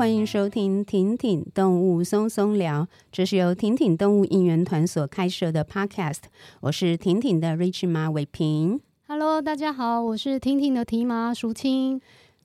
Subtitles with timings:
[0.00, 6.20] 欢迎收听《婷婷动物松松聊》，这是由婷婷动物应援团所开设的 Podcast。
[6.62, 8.80] 我是婷婷的 Rich 马伟平。
[9.06, 12.00] Hello，大家好，我是婷婷的提马淑清。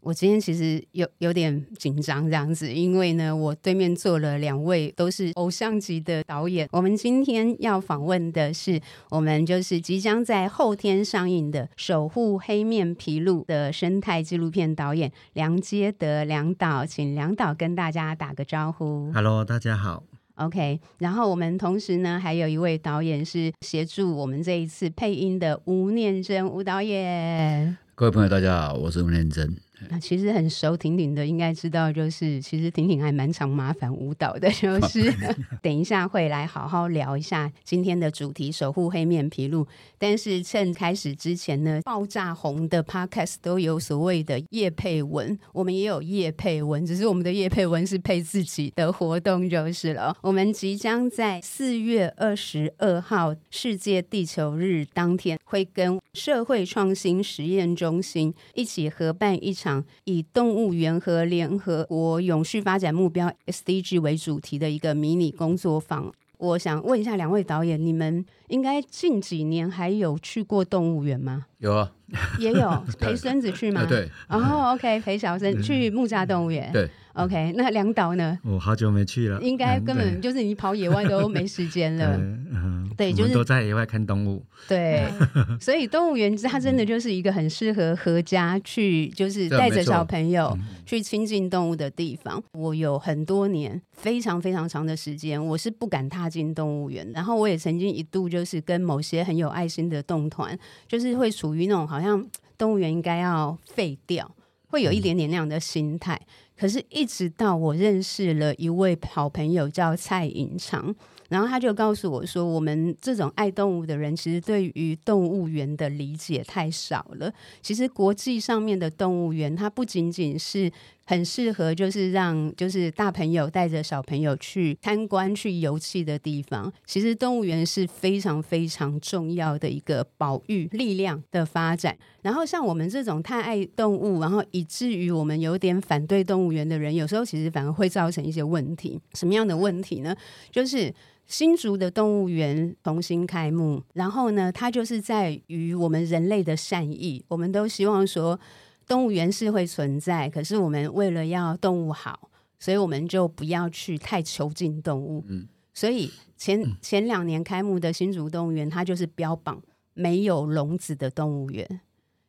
[0.06, 6.70] 我今天其实有有点紧张这样子，因为呢，我对面坐了两位都是偶像级的导演。
[6.72, 8.80] 我们今天要访问的是，
[9.10, 19.12] 我们就是即将在后天上映的《守护黑面琵鹭》的生态纪录片导演梁杰德梁导，请梁导跟大家打个招呼。
[19.12, 20.03] Hello，大家好。
[20.36, 27.76] OK，然后我们同时呢，还有一位导演是协助我们这一次配音的吴念真吴导演。
[27.95, 29.65] 各位朋友，大家好，我是吴念真。
[29.90, 35.14] 那其实很熟婷婷的，应该知道，就是其实婷婷还蛮常麻烦舞蹈的，就是
[35.62, 39.66] 等一下会来好好聊一下今天的主题——守护黑面琵鹭。
[39.98, 50.16] 但是趁开始之前呢，爆炸红的 Podcast 都有所谓的叶配文，我们也有叶配文，只是我们的叶配文是配自己的活动就是了。
[50.22, 59.64] 我们即将在四月二十二号世界地球日当天，会跟社会创新实验中心一起合办一场。
[60.05, 71.45] 以动物园和联合国永续发展目标 SDG 为主题的一个迷你工作坊，我想问一下两位导演，你们应该近几年还有去过动物园吗？
[71.59, 71.91] 有啊，
[72.39, 73.86] 也有 陪孙子去吗？
[73.86, 76.71] 对，然后 OK 陪小孙去木栅动物园。
[76.71, 76.89] 对。
[77.16, 78.38] OK，那梁导呢？
[78.44, 82.16] 我好久没去了，应该根本就是你跑野外都没时间了。
[82.19, 84.44] 嗯，对，就是都在野外看动物。
[84.67, 85.08] 对，
[85.61, 92.43] 所以动物园它真的就是一个很适合合家去，就是带着小朋友去亲近动物的地方。
[92.52, 97.09] 我有很多年非常非常长的时间，我是不敢踏进动物园。
[97.13, 102.21] 然后我也曾经一度就是跟某些很有爱心的动团，就是会处于那种好像
[102.58, 104.30] 动物园应该要废掉，
[104.67, 106.19] 会有一点点那样的心态。
[106.58, 110.95] 可是，一直到我认识了一位好朋友，叫蔡隐长。
[111.27, 117.33] 然后他就告诉我说，我们这种爱动物的人，其实对于动物园的理解太少了。
[117.64, 120.71] 其实国际上面的动物园，它不仅仅是
[121.05, 126.71] 很适合，就是让就是大朋友带着小朋友去参观、去游憩的地方。
[126.86, 131.98] 其实动物园是非常非常重要的一个保育力量的发展。
[132.21, 139.00] 然后像我们这种太爱动物，然后以至于我们有点反对动物园的人，有时候其实反而会造成一些问题。
[139.13, 140.16] 什么样的问题呢？
[140.51, 140.94] 就是。
[141.27, 148.39] 新竹的动物园重新开幕，然后呢，它就是在于我们人类的善意，我们都希望说
[148.88, 152.30] 动物园是会存在，可是我们为了要动物好，
[152.60, 155.24] 所以我们就不要去太囚禁动物。
[155.28, 159.62] 嗯，所以前前两年开幕的新竹动物园，它就是标榜
[159.94, 161.81] 没有笼子的动物园。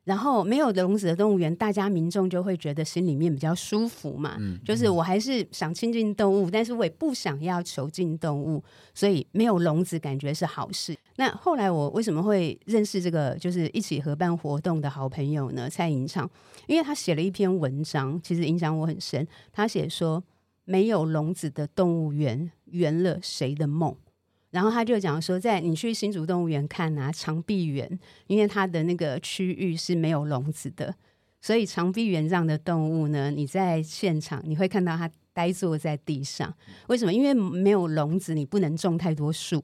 [0.07, 4.37] 然后没有笼子的动物园，大家民众就会觉得心里面比较舒服嘛。
[4.39, 8.63] 嗯，就是我还是想亲近动物，但是我也不想要囚禁动物，
[8.95, 10.97] 所以没有笼子感觉是好事。
[11.17, 15.69] 那后来我为什么会认识这个就是一起合办活动的好朋友呢？
[15.69, 16.31] 蔡寅长，
[16.69, 19.27] 因为他写了一篇文章，其实影响我很深。
[19.53, 20.23] 他写说，
[20.65, 23.97] 没有笼子的动物园圆了谁的梦？
[24.57, 27.87] 然后他就讲说，在你去新竹动物园看啊，长臂猿，
[28.27, 30.95] 因为它的那个区域是没有笼子的，
[31.43, 36.51] 所以长臂猿这样的动物呢，你在现场你会看到它呆坐在地上。
[36.87, 37.13] 为什么？
[37.13, 39.63] 因为没有笼子，你不能种太多树。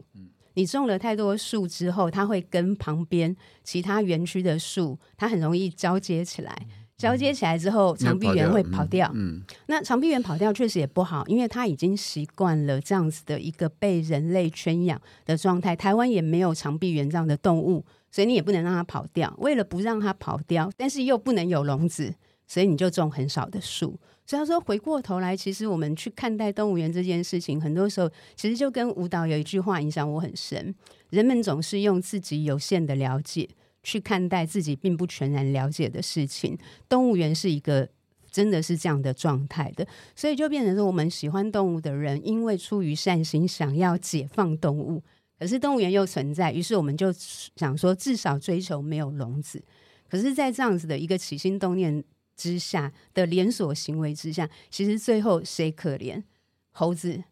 [0.52, 6.66] 你种了太多树之后，它会跟旁边其他园区的树，它很容易交接起来。
[7.02, 9.10] 交接起来之后，长臂猿会跑掉。
[9.12, 15.74] 嗯，嗯，那长臂猿跑掉确实也不好，因为它已经习惯了这样子的一个被人类圈养的状态。
[15.74, 19.34] 台湾也没有长臂猿这样的动物，所以你也不能让它跑掉。
[19.38, 22.14] 为了不让它跑掉，但是又不能有笼子，
[22.46, 23.98] 所以你就种很少的树。
[24.24, 30.72] 所以他说，回过头来，其实我们去看待动物园这件事情，很多时候其实就跟舞蹈有一句话影响我很深：
[31.10, 33.48] 人们总是用自己有限的了解。
[33.82, 36.56] 去看待自己并不全然了解的事情，
[36.88, 37.88] 动物园是一个
[38.30, 45.02] 真的是这样的状态的，所以就变成说，我们喜欢动物的人，因为出于善心想要解放动物，
[45.38, 49.62] 可是动物园又存在，于是我们就想说，至少追求没有笼子。
[50.08, 52.04] 可是，在这样子的一个起心动念
[52.36, 56.22] 之下的连锁行为之下，其实最后谁可怜？
[56.70, 57.24] 猴子、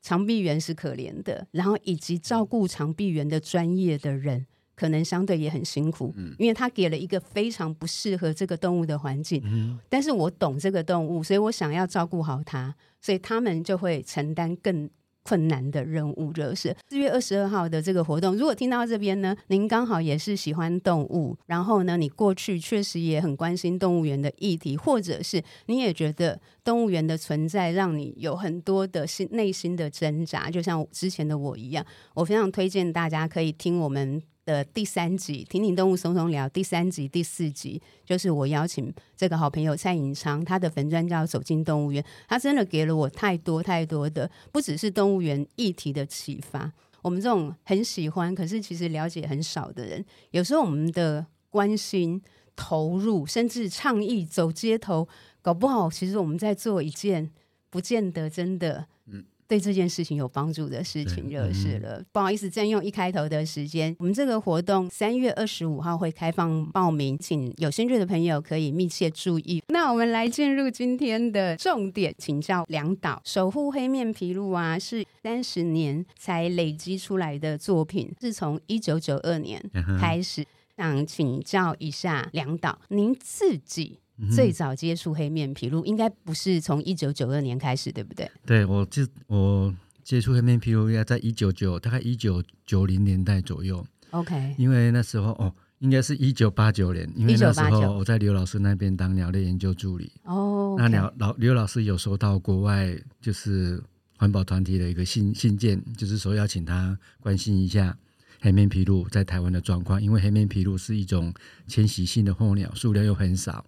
[0.00, 4.46] 长臂猿是可怜的，然后以及照顾长臂猿的专业的人。
[4.78, 9.42] 可能相对也很辛苦，嗯因为他给了一个非常不适合这个动物的环境。
[9.44, 14.88] 嗯，但是我懂这个动物，所以我想要照顾好它，所以他们就会承担更
[15.24, 18.36] 困难的任务，就是四月二十二号的这个活动。
[18.36, 31.84] 如果听到这边呢，您刚好也是喜欢动物，然后呢，你过去确实也很关心动物园的议题，或者是你也觉得动物园的存在让你有很多的心内心的挣扎，就像之前的我一样，
[32.14, 34.22] 我非常推荐大家可以听我们。
[34.48, 46.72] 的第三集《听听动物松松聊》第三集第四集，就是我邀请这个好朋友蔡颖昌，他的粉专叫走进动物园，他真的给了我太多太多的，不只是动物园议题的启发。
[47.02, 52.22] 我们这种很喜欢，可是其实了解很少的人，有时候我们的关心、
[52.56, 55.06] 投入，甚至倡议走街头，
[55.42, 57.30] 搞不好其实我们在做一件
[57.68, 59.26] 不见得真的，嗯。
[59.48, 61.98] 对这件事情有帮助的事情就是了。
[61.98, 63.96] 嗯、不好意思，占用一开头的时间。
[63.98, 69.62] 我们这个活动三月二十五号会开放报名，请有兴趣的朋友可以密切注意。
[69.68, 79.58] 那我们来进入今天的重点，请教梁导，守护黑面琵鹭啊，是三十年才累积出来的作品，是从一九九二年
[79.98, 80.44] 开始。
[80.76, 83.98] 想请教一下梁导，您自己。
[84.30, 88.30] 最早接触黑面琵鹭，应该不是从一九九二年开始，对不对？
[88.44, 89.72] 对，我就我
[90.02, 93.86] 接触黑面琵鹭，应该在一九九，大概一九九零年代左右。
[94.10, 100.10] OK，因为那时候哦，应该是一九八九年，因为那时候我在刘老师那边当鸟类研究助理。
[100.24, 103.80] 哦，okay，那鸟老刘老师有收到国外就是
[104.16, 107.96] 环保团体的一个信信件，就是说邀请他关心一下
[108.40, 111.32] 黑面琵鹭在台湾的状况，因为黑面琵鹭是一种
[111.66, 113.64] 迁徙性的候鸟，数量又很少。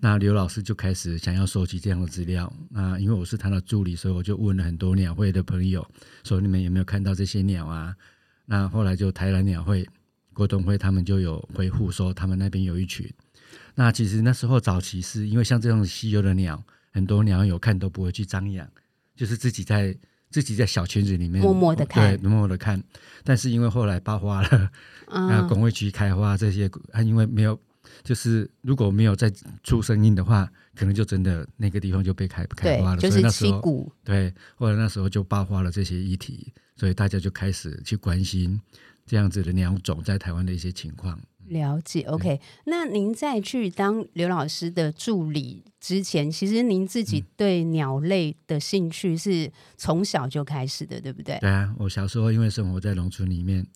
[0.00, 2.52] 那刘老师就开始想要收集这样的资料。
[2.70, 5.86] 那因为我是他的助理，所以我就问了很多鸟会的朋友，
[6.24, 7.94] 说你们有没有看到这些鸟啊？
[8.46, 9.88] 那后来就台南鸟会、
[10.32, 13.08] 郭东辉他们就有回复说，他们那边有一群。
[13.74, 16.62] 那其实那时候早期是因为像这种稀有的鸟，
[16.92, 18.68] 很多鸟友看都不会去张扬，
[19.14, 19.96] 就是自己在
[20.30, 22.82] 自己在小圈子里面默默的看，对，默默的看。
[23.22, 24.70] 但是因为后来爆发了，
[25.06, 27.58] 那工会区开花这些，啊，因为没有。
[28.02, 29.32] 就是如果没有再
[29.62, 33.00] 出声音的话，可能就真的那个地方就被开开花了。
[33.00, 33.92] 就是七股。
[34.04, 38.60] 对，后来那时候就爆发了这些议题，所以大家就开始去关心
[39.06, 41.18] 这样子的鸟种在台湾的一些情况。
[41.48, 42.40] 了解，OK。
[42.64, 51.38] 那您在去当刘老师的助理之前，其实您自己对鸟类的兴趣是从小就开始的，对不对？
[51.40, 53.66] 对啊，我小时候因为生活在农村里面。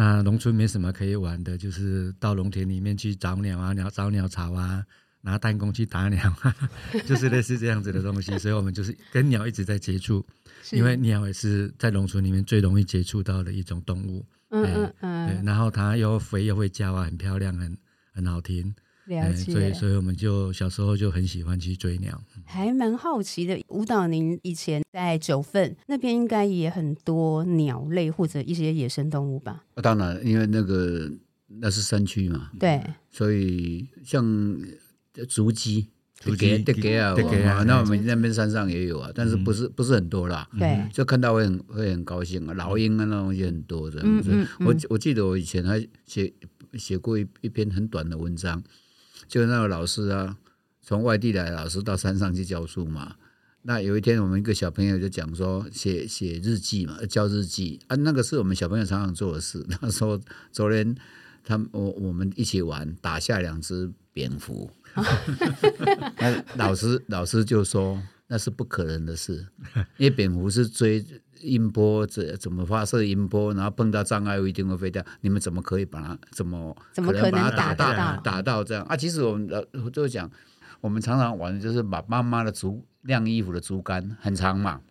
[0.00, 4.82] 那农村没什么可以玩的，就是到农田里面去找鸟啊，鸟找鸟巢啊，
[5.20, 6.34] 拿弹弓去打鸟，
[7.04, 8.38] 就是类似这样子的东西。
[8.38, 10.24] 所以我们就是跟鸟一直在接触，
[10.72, 14.24] 因为鸟也是在农村里面最容易接触到的一种动物。
[14.48, 15.28] 嗯嗯嗯。
[15.28, 17.76] 对，然后它又肥又会叫啊，很漂亮，很
[18.14, 18.74] 很好听。
[19.10, 23.60] 了解，所以所以我们就小时候就很喜欢去追鸟，还蛮好奇的。
[23.68, 29.64] 舞蹈，您以前在九份那边应该也很多鸟类或者一些野生动物吧？
[29.82, 31.10] 当然，因为那个
[31.48, 32.80] 那是山区嘛，对，
[33.10, 34.24] 所以像
[35.28, 35.88] 竹鸡、
[36.20, 37.14] 竹鸡、竹鸡啊，
[37.66, 40.48] 那我们那边山上也有啊，但是不是不是很多啦。
[40.56, 42.54] 对，就看到会很会很高兴啊。
[42.54, 44.46] 老鹰啊，那东西很多这样子。
[44.60, 46.32] 我我记得我以前还写
[46.74, 48.62] 写过一一篇很短的文章。
[49.30, 50.36] 就那个老师啊，
[50.82, 53.14] 从外地来的老师到山上去教书嘛。
[53.62, 57.94] 那有一天，我们一个小朋友就讲说，写写日记嘛，教日记啊。
[57.94, 59.64] 那个是我们小朋友常常做的事。
[59.80, 60.96] 他说，昨天
[61.44, 64.68] 他们我我们一起玩，打下两只蝙蝠。
[66.18, 69.46] 那老师老师就说，那是不可能的事，
[69.98, 71.04] 因为蝙蝠是追。
[71.42, 75.02] 音波怎怎么发射音波，然后碰到障碍物一定会飞掉。
[75.22, 78.94] 你们怎么可以把它怎么怎么可能把它打到打到这样啊？
[78.94, 80.30] 其实我们呃就讲，
[80.82, 84.82] 我们常常玩的就是把妈妈的竹晾衣服的竹竿很长嘛，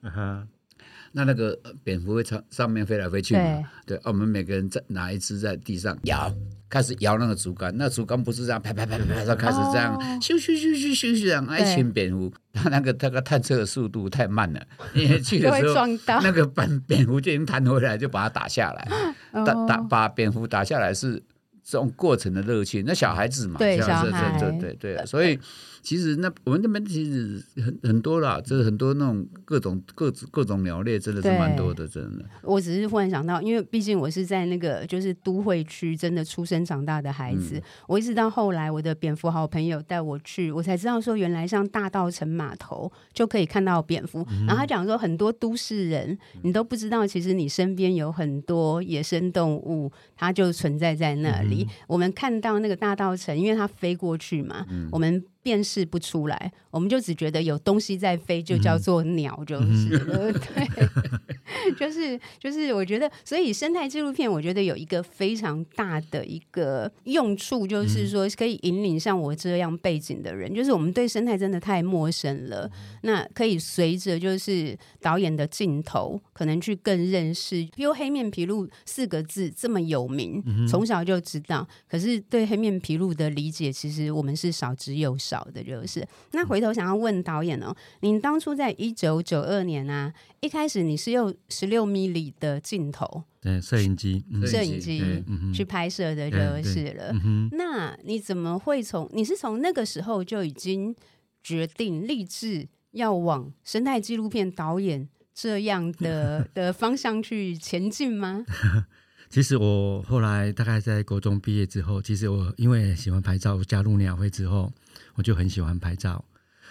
[1.11, 3.41] 那那个蝙蝠会从上面飞来飞去嘛，
[3.85, 6.35] 对，对、啊，我们每个人在拿一只在地上摇。
[6.69, 14.61] 开始摇那个竹竿，那竹竿不是这样拍拍拍拍拍，它开始这样咻咻咻咻咻咻这样，一群蝙蝠，它那个那个探测的速度太慢了，
[14.93, 15.87] 因为去的时候
[16.21, 18.87] 那个蝙蝙蝠就已经弹回来，就把它打下来，
[19.43, 21.21] 打打把蝙蝠打下来是
[21.63, 22.83] 这种过程的乐趣。
[22.85, 25.39] 那小孩子嘛，对小孩，对对对，所以。
[25.81, 32.25] 其实那我们那边其实很很多啦，就是很多那种各种各各种鸟类，真的是蛮多的，真的。
[32.43, 37.55] 我只是忽然想到，因为毕竟我是在那个就是都会区，真的出生长大的孩子。
[37.55, 44.25] 嗯、我一直到后来，我的蝙蝠好朋友带我去，我才知道说，原来像大道城码头就可以看到蝙蝠。
[44.31, 51.63] 嗯、然后他讲说，很多都市人你都不知道，其实你身边有很多野生动物，它就存在在那里。
[51.63, 55.23] 嗯、我们看到那个大道城，因为它飞过去嘛，嗯、我们。
[55.41, 59.97] 辨识不出来，我们就只觉得有东西在飞，就叫做鸟， 就是。
[60.11, 72.69] 嗯、对，就是就是，我觉得，所以生态纪录片，我觉得有一个非常大的一个用处，就是说可以引领像我这样背景的人，就是我们对生态真的太陌生了。
[73.03, 85.28] 那可以随着就是导演的镜头，可能去更认识，比如黑面琵鹭四个字这么有名，从小就知道，可是对黑面琵鹭的理解，其实我们是少之又少。
[85.29, 97.13] 少的就是，那回头想要问导演哦，您当初在一九九二年啊，一开始你是用十六米里的镜头，对，摄影机，摄影机去拍摄的就是了。
[97.51, 99.07] 那你怎么会从？
[99.13, 100.95] 你是从那个时候就已经
[101.43, 108.43] 决定立志要往生态纪录片导演这样的 的方向去前进吗？
[109.29, 114.71] 其实我后来大概在高中毕业之后，其实我因为喜欢拍照，加入鸟会之后。
[115.19, 116.23] 我就很喜欢拍照，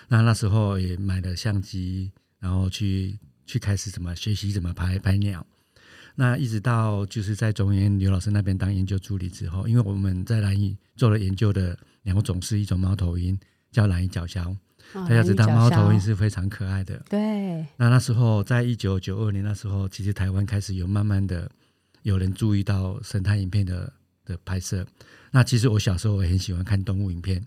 [0.09, 5.47] 那那时候也买了相机，然后去去开始怎么学习怎么拍拍鸟。
[6.14, 13.38] 那一直到就是在中研刘老师那边当研究助理之后，因为我们在兰屿做了研究的两种是一种猫头鹰，
[13.71, 14.57] 叫兰屿角鸮。
[14.95, 16.99] 哦、大家知道猫头鹰是非常可爱的。
[17.11, 17.21] 对。
[17.76, 21.50] 那那时候在一九九二年那时候，其实台湾开始有慢慢的
[22.00, 23.93] 有人注意到生态影片的
[24.25, 24.87] 的拍摄。
[25.33, 27.47] 那其实我小时候也很喜欢看动物影片。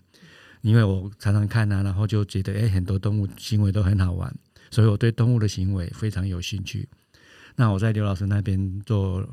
[0.62, 4.34] 因为我常常看啊，然后就觉得哎，很多动物行为都很好玩，
[4.70, 6.88] 所以我对动物的行为非常有兴趣。
[7.54, 9.28] 那我在刘老师那边做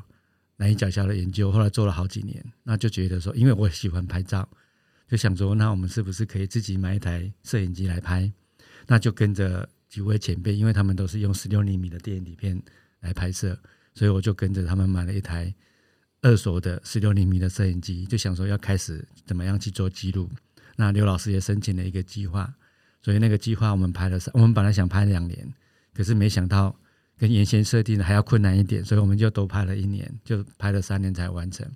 [0.56, 4.46] 兰屿角鸮的研究，后来做了好几年，那就觉得说，因为我喜欢拍照，
[5.08, 8.30] 就想说，那我们是不是可以自己买一台摄影机来拍？
[8.86, 12.60] 那就跟着几位前辈，因为他们都是用十六厘米的电影底片
[13.00, 13.56] 来拍摄，
[13.94, 15.54] 所以我就跟着他们买了一台
[16.22, 20.28] 二手的十六厘米的摄影机，就想说要开始怎么样去做记录。
[20.80, 22.54] 那刘老师也申请了一个计划，
[23.02, 25.52] 所以那个计划我们拍了三，我们本来想拍两年，
[25.92, 26.74] 可是没想到
[27.18, 31.70] 跟原先设定的还要困难一点，所以我们就多拍了一年，就拍了三年才完成。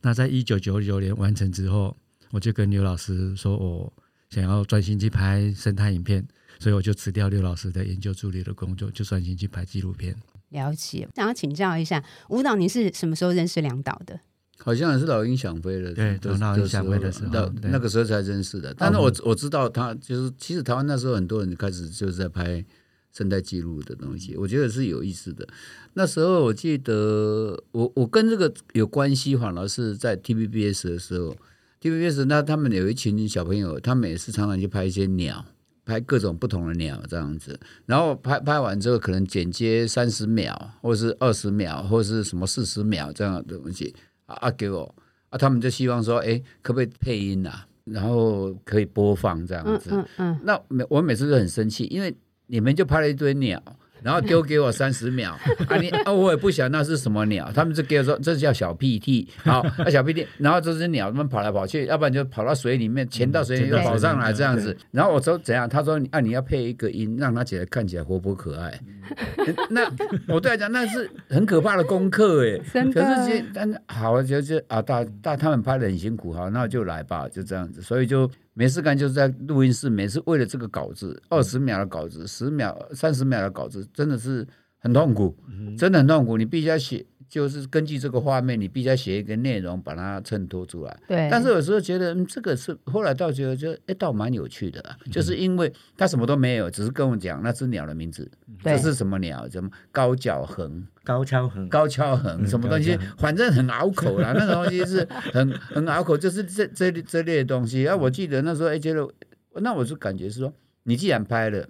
[0.00, 1.94] 那在一九九九年完成之后，
[2.30, 3.92] 我就跟刘老师说，我
[4.30, 6.26] 想要专心去拍生态影片，
[6.58, 10.16] 所以我就辞掉刘老师的研究助理的工作，就专心去拍纪录片。
[10.48, 14.18] 了解，想要请教一下舞蹈，你是什么时候认识梁导的？
[14.64, 17.30] 好像也是老鹰想飞了，对，都老鹰想飞的时候，
[17.62, 18.72] 那那个时候才认识的。
[18.78, 22.64] 但是我我知道他就是，其实台湾那时候很多人开始就是在拍
[23.12, 25.46] 生态记录的东西，我觉得是有意思的。
[25.94, 31.36] 那时候我记得我我跟这个有关系，反而是在 TVBS 的时候
[31.80, 35.44] ，TVBS 那他们有一群小朋友，他们也是常常去拍一些鸟，
[35.84, 37.58] 拍各种不同的鸟这样子。
[37.84, 43.94] 然后拍拍完之后，可能剪接三十秒，或是二十秒，或是什么四十秒这样的东西。
[44.40, 44.94] 啊，给我
[45.30, 45.38] 啊！
[45.38, 47.66] 他们就希望说，哎，可不可以配音啊？
[47.84, 49.90] 然后可以播放这样子。
[49.92, 50.40] 嗯嗯嗯。
[50.44, 52.14] 那每我每次都很生气，因为
[52.46, 53.60] 你们就拍了一堆鸟。
[54.02, 55.82] 然后丢给我三十秒啊你！
[55.82, 64.76] 你啊，我也不晓得那是什么鸟，他们就给我说这叫小屁屁，好，那小屁屁，然后这只鸟他们跑来跑去，要不然就跑到水里面，潜到水里跑上来这样子。
[64.90, 65.68] 然后我说怎样？
[65.68, 68.80] 他说啊，你要配一个音，让它起来看起来活泼可爱。
[69.70, 69.82] 那
[70.28, 72.58] 我对他讲，那是很可怕的功课 哎。
[72.92, 77.80] 可是这但是好，就是啊，大大他们拍的很辛苦，好，那就来吧，就这样子。
[77.82, 78.30] 所以就。
[78.54, 79.88] 没事干，就是在录音室。
[79.88, 84.46] 每次为了这个稿子，二十秒的稿子，十秒、三十秒的稿子，真的是
[84.78, 85.36] 很痛苦，
[85.78, 86.36] 真的很痛苦。
[86.36, 87.04] 你必须要写。
[87.32, 90.94] 就是根据这个画面，你必须要写一个内容，把它衬托出来。
[91.08, 91.28] 对。
[91.30, 98.30] 但是有时候觉得，嗯，这个是后来倒觉得就，就哎，倒蛮有趣的，嗯、就是因为他什么都没有，只是跟我讲那只鸟的名字，
[98.62, 99.48] 这是什么鸟？
[99.48, 100.86] 什么高脚横？
[101.04, 101.66] 高跷横？
[101.70, 102.46] 高跷横？
[102.46, 102.98] 什么东西？
[103.16, 107.88] 反正很拗口啦，那个东西是很很拗口，就是这这这类的东西。
[107.88, 109.08] 啊，我记得那时候哎，觉得
[109.54, 111.66] 那我就感觉是说，你既然拍了。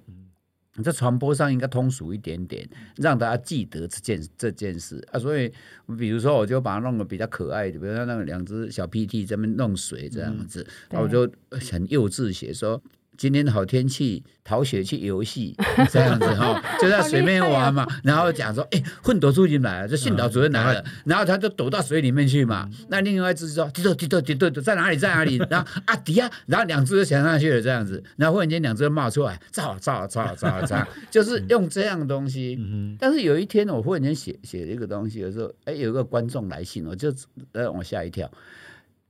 [0.76, 5.18] 你在传播上应该通俗一点点，让大家记得这件这件事啊。
[5.18, 5.52] 所以，
[5.98, 12.82] 比如说，我就把它弄得比较可爱的，比如说那个两只小屁屁在那边弄水这样子，然后我就很幼稚写说。
[13.16, 15.54] 今天好天气，逃学去游戏
[15.90, 17.86] 这样子哈，就在水面玩嘛。
[18.02, 22.68] 然后讲说，哎，混斗出进来了，这训导主任来了，然后他就躲到水里面去嘛。
[22.88, 25.36] 那另外一只说，滴答滴答滴答，在哪里在哪里？
[25.50, 28.02] 然后啊底下，然后两只就潜上去了这样子。
[28.16, 32.58] 然后忽然间两只冒出来，炸炸炸炸炸， 就是用这样的东西。
[32.98, 37.14] 但是有一天我忽然间写写了一个东西的时候，哎，有一个观众来信，我就
[37.52, 38.30] 让我吓一跳。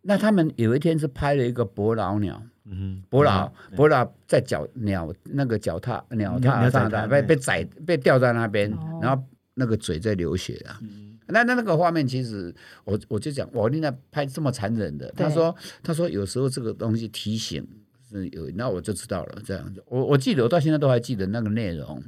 [0.02, 2.42] 那他们有一天是拍了一个伯劳鸟。
[2.64, 9.22] 嗯，伯劳，伯劳在脚鸟那个脚踏鸟踏上的被被宰被吊在那边，然后
[9.54, 10.80] 那个嘴在流血啊。
[11.28, 12.54] 那那那个画面其实
[12.84, 17.66] 我我就讲，我另外拍这么残忍的，他说他说有时候这个东西提醒
[18.10, 19.42] 是有，那我就知道了。
[19.44, 22.02] 这样子，我我记得我到现在都还记得那个内容，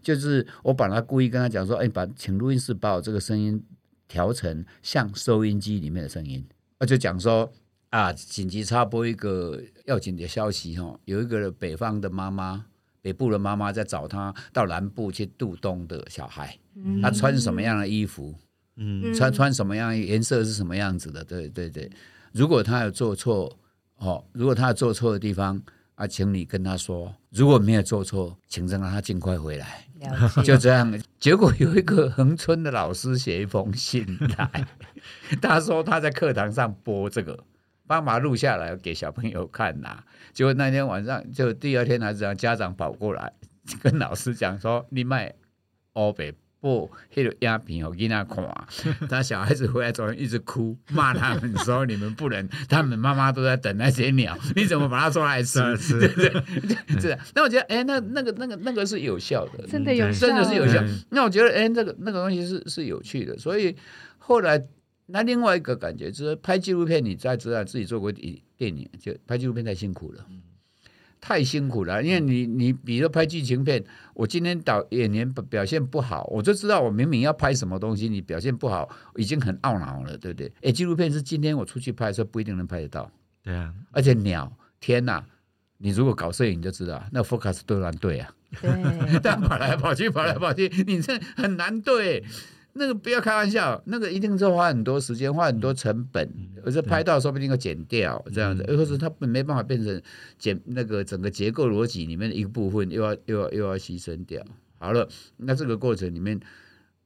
[0.00, 3.60] 就是我把他故意跟他讲说，哎，把请录音室把我这个声音
[4.06, 6.46] 调成像收音机里面的声音，
[6.78, 7.50] 我就讲说
[7.88, 12.64] 啊，紧急插播一个要紧的消息哈，有一个北方的妈妈，
[13.02, 16.56] 北部的妈妈在找她到南部去度冬的小孩，
[17.02, 18.34] 他穿什么样的衣服？
[18.76, 21.24] 嗯，穿穿什么样颜色是什么样子的？
[21.24, 21.90] 对对对，
[22.32, 23.56] 如果他有做错。
[24.02, 25.60] 哦，如果他有做错的地方
[25.94, 29.84] 啊，请你跟他说；如果没有做错，请让他尽快回来。
[30.42, 34.06] 就这样，结果有一个恒春的老师写一封信
[34.38, 34.66] 来，
[35.42, 37.38] 他说他在课堂上播这个，
[37.90, 40.00] 帮忙录下来给小朋友看呐。
[40.32, 43.32] 结果那天晚上，就第二天还是让家长跑过来
[43.82, 45.34] 跟老师讲说：“你卖
[45.94, 48.46] 欧北。”不，那个鸦片我给他看，
[49.08, 55.58] 他小孩子回来早上一直哭，骂他们说你们不能，他们妈妈都在等那些鸟， 你怎么把它抓来吃？
[55.98, 57.18] 对对对，是。
[57.34, 60.80] 那我觉得，哎，那那个那个那个是有效的，真的有效，真的是有效。
[61.08, 63.36] 那我觉得，哎，那个那个东西是是有趣的。
[63.38, 63.74] 所以
[64.18, 64.62] 后来，
[65.12, 70.24] 那另外一个感觉就是拍纪录片，你再知道自己做过电电影，就拍纪录片太辛苦了。
[71.22, 80.50] 太辛苦了，因为你你比如拍剧情片，我今天导演员表现不好，我就知道我明明要拍什么东西，你表现不好，已经很懊恼了，对不对？
[80.62, 83.12] 哎，纪录片是今天我出去拍的时候不一定能拍得到，
[83.42, 84.50] 对啊，而且鸟，
[84.80, 85.22] 天哪，
[85.76, 88.70] 你如果搞摄影就知道，那 focus 都难对啊，对，
[89.22, 92.24] 但跑来跑去，跑来跑去，你这很难对。
[92.72, 96.28] 那个不要开玩笑，那个一定是花很多时间，花很多成本，
[96.64, 100.00] 而且拍到说不定要剪掉这样子，或者它没办法变成
[100.38, 104.44] 剪那个整个结构逻辑里面的一个部分，又要又要又要牺牲掉。
[104.78, 106.38] 好了，那这个过程里面，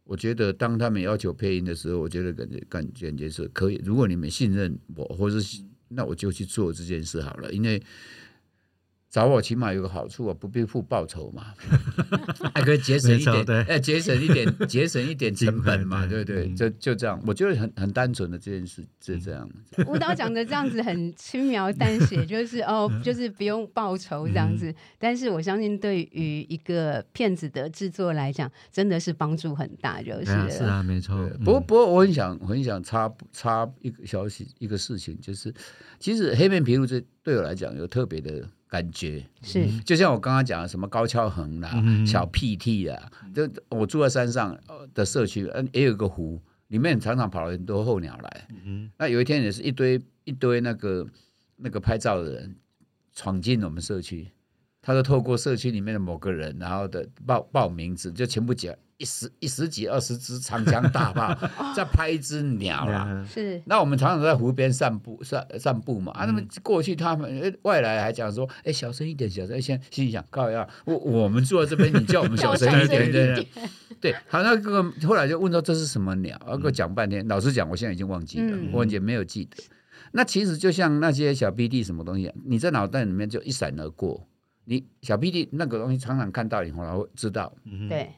[0.04, 3.80] 我觉得当他们要求配音的时候，我觉得感觉感感觉是可以。
[3.84, 7.82] 如果你们信任我，或者是那我就去做这件事好了，因为。
[9.14, 11.54] 找我起码有个好处啊，不必付报酬嘛，
[12.52, 16.52] 还可以节省一点，哎，节省一点， 节省一点成本嘛，对不对？
[16.54, 19.48] 就就这样，我觉得很很单纯的这件事是这样。
[19.86, 24.74] 舞蹈讲的这样子很轻描淡写，就是哦，就是不用报酬这样子。
[24.98, 31.16] 但是我相信，对于一个片子的制作来讲，真的是帮助很大，就是是啊，没错。
[31.44, 35.54] 不过不过，我很想很想插插一个消息，一个事情，就是
[36.00, 38.44] 其实黑面琵鹭这对我来讲有特别的。
[38.74, 39.24] 感觉。
[39.40, 44.58] 是，就像我刚刚讲的，什么高跷横啦、嗯、小 PT 啊，就我住在山上
[44.92, 48.48] 的社区，嗯，也有一个湖，里面常常跑了很多候鸟来。
[48.64, 51.06] 嗯，那有一天也是一堆一堆那个
[51.56, 52.56] 那个拍照的人
[53.12, 54.26] 闯进我们社区，
[54.84, 58.72] 他就透过社区里面的某个人，然后的报报名字，就全部讲。
[58.96, 61.36] 一十一十几二十只长枪大炮
[61.74, 63.60] 在拍一只鸟啦，是。
[63.66, 69.60] 那我们常常在湖边散步散散步嘛，啊，那么过去他们外来还讲说，哎，小声一点，小声。
[69.60, 73.48] 先心里想，靠呀，我我们坐在这边，你叫我们小声一点， 对
[74.00, 74.14] 对。
[74.28, 79.56] 好，那个后来就问到这是什么鸟，然后讲半天，老实讲，我现在已经忘记了，我完全没有记得。
[80.12, 84.28] 那其实就像那些小 B D 什么东西，你在脑袋里面就一闪而过。
[84.64, 87.52] 你小 B D 那个东西常常看到以后，然后知道，
[87.88, 88.10] 对。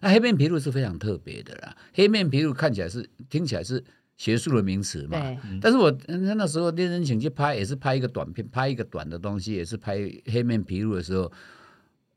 [0.00, 3.82] 那黑面琵鹭是非常特别的啦，黑面琵鹭看起来是听起来是
[4.18, 11.32] 学术的名词嘛，对但是我那时候猎人请去拍也是拍一个短片，拍一个短的东西，也是拍黑面琵鹭的时候，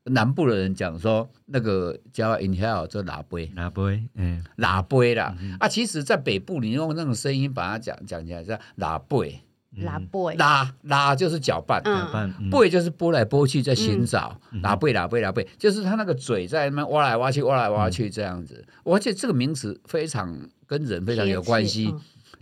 [0.04, 3.82] 南部的人讲说那个叫 inhale 叫喇叭，喇叭，
[4.14, 9.16] 嗯，喇叭啦，嗯、啊，其实在北部你用那种声音把它讲讲起来叫喇叭。
[9.76, 18.64] 拉背，拉拉就是搅拌，搅拌，背就是拨来拨去在寻找，拉背拉背拉背，就是他那个嘴在那边挖来挖去，挖来挖去这样子。
[18.84, 21.94] 而且这个名词非常跟人非常有关系，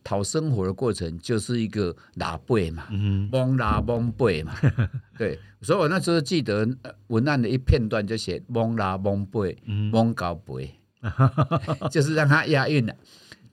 [0.05, 2.85] 讨生活的过程就是一个拉背嘛，
[3.31, 4.55] 蒙拉蒙背嘛，
[5.16, 5.38] 对。
[5.62, 6.68] 所以我那时候记得
[7.07, 9.57] 文案的一片段就写蒙拉蒙背
[9.92, 10.75] 蒙高背，
[11.88, 12.97] 就是让它押韵的。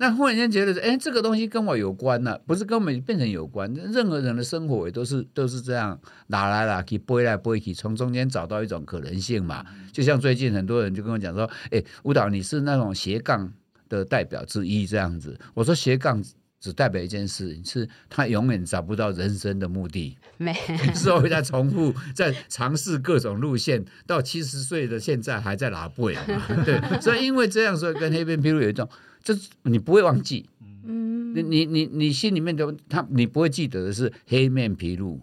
[0.02, 3.70] 那忽然间觉得，哎，这个东西跟我有关了、啊，不是跟我们变成有关。
[3.74, 9.66] 任何人的生活也都是都是这样，拿来拿去，拨来拨去，从中间找到一种可能性嘛。
[9.92, 13.52] 就像最近很多人就跟我讲说，哎，舞蹈你是那种斜杠
[13.90, 15.38] 的代表之一这样子。
[15.54, 16.24] 我说斜杠
[16.62, 20.54] 只代表一件事，是他永远找不到人生的目的，没，
[20.96, 26.16] 所以在重复，在尝试各种路线，到七十岁的现在还在拿背。
[26.64, 28.88] 对，所以因为这样，所以跟黑边披露有一种。
[29.24, 30.50] 这你不会忘记，
[30.84, 35.20] 嗯，你你你你心里面的他，你不会记得的是黑面琵鹭，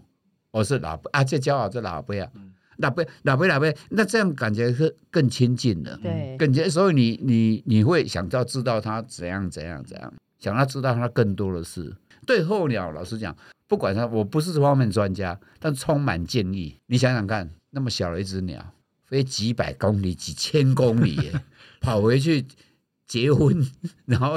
[0.51, 2.31] 我是喇叭啊，这骄傲这喇叭啊，
[2.77, 11.95] 喇叭喇叭喇叭，那这样感觉是更亲近了，对，感觉所以你你你会想要知道他怎样怎样怎样，想要知道他更多的事。
[12.25, 13.35] 对候鸟，老实讲，
[13.67, 16.77] 不管它，我不是这方面专家，但充满建议。
[16.87, 18.73] 你想想看，那么小的一只鸟，
[19.05, 21.31] 飞几百公里、几千公里，
[21.79, 22.45] 跑回去
[23.07, 23.65] 结婚，
[24.05, 24.35] 然后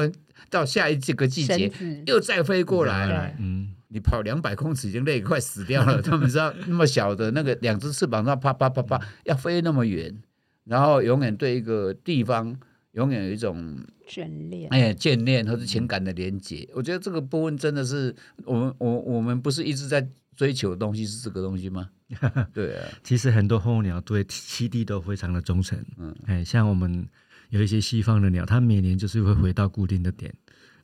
[0.49, 1.71] 到下一这个季节
[2.07, 6.01] 又再飞过来，嗯，你跑两百公尺已经累快死掉了。
[6.01, 10.23] 他们知道那么小的那个两只翅膀，上啪啪啪啪要飞那么远，
[10.65, 12.59] 然后永远对一个地方。
[12.95, 13.79] 永远有一种
[14.09, 16.69] 眷恋，哎，眷恋或者情感的连接。
[16.75, 18.13] 我觉得这个部分真的是
[18.45, 20.05] 我们，我我们不是一直在
[20.35, 21.89] 追求的东西是这个东西吗？
[22.53, 25.79] 对啊，其实很多候鸟对栖地都非常的忠诚。
[25.99, 27.07] 嗯，哎，像我们
[27.51, 30.35] 有一些西方的鸟，它每年就是会回到固定的点，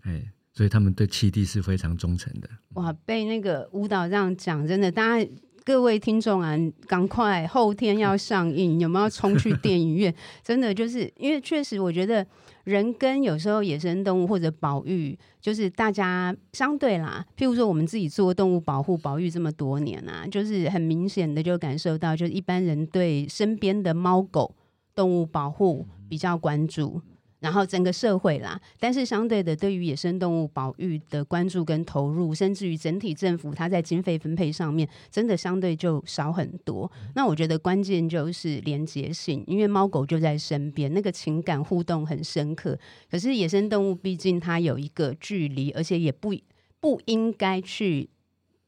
[0.02, 2.48] 哎，所以他们对栖地是非常忠诚的。
[2.74, 5.30] 哇，被那个舞蹈这样讲，真的，大家。
[5.64, 10.14] 各位听众啊，赶快后天要上映，有没有冲去电影院？
[10.40, 12.24] 真的就是因为确实，我觉得
[12.62, 17.26] 人跟有时候野生动物或者保育，就是大家相对啦。
[17.36, 24.54] 譬如说，我们自己做动物保护保育这么多年啊，就是很明显的就感受到，就是一般人对身边的猫狗
[24.96, 27.00] 动物保护比较关注。
[27.38, 36.90] 然后整个社会啦，但是相对的，对于野生动物保育的关注跟投入，甚至于整体政府它在经费分配上面，真的相对就少很多。
[37.14, 42.76] 那我觉得关键就是连结性，因为猫狗就在身边，那个情感互动很深刻。
[43.08, 46.34] 可是野生动物毕竟它有一个距离，而且也不
[46.80, 48.08] 不应该去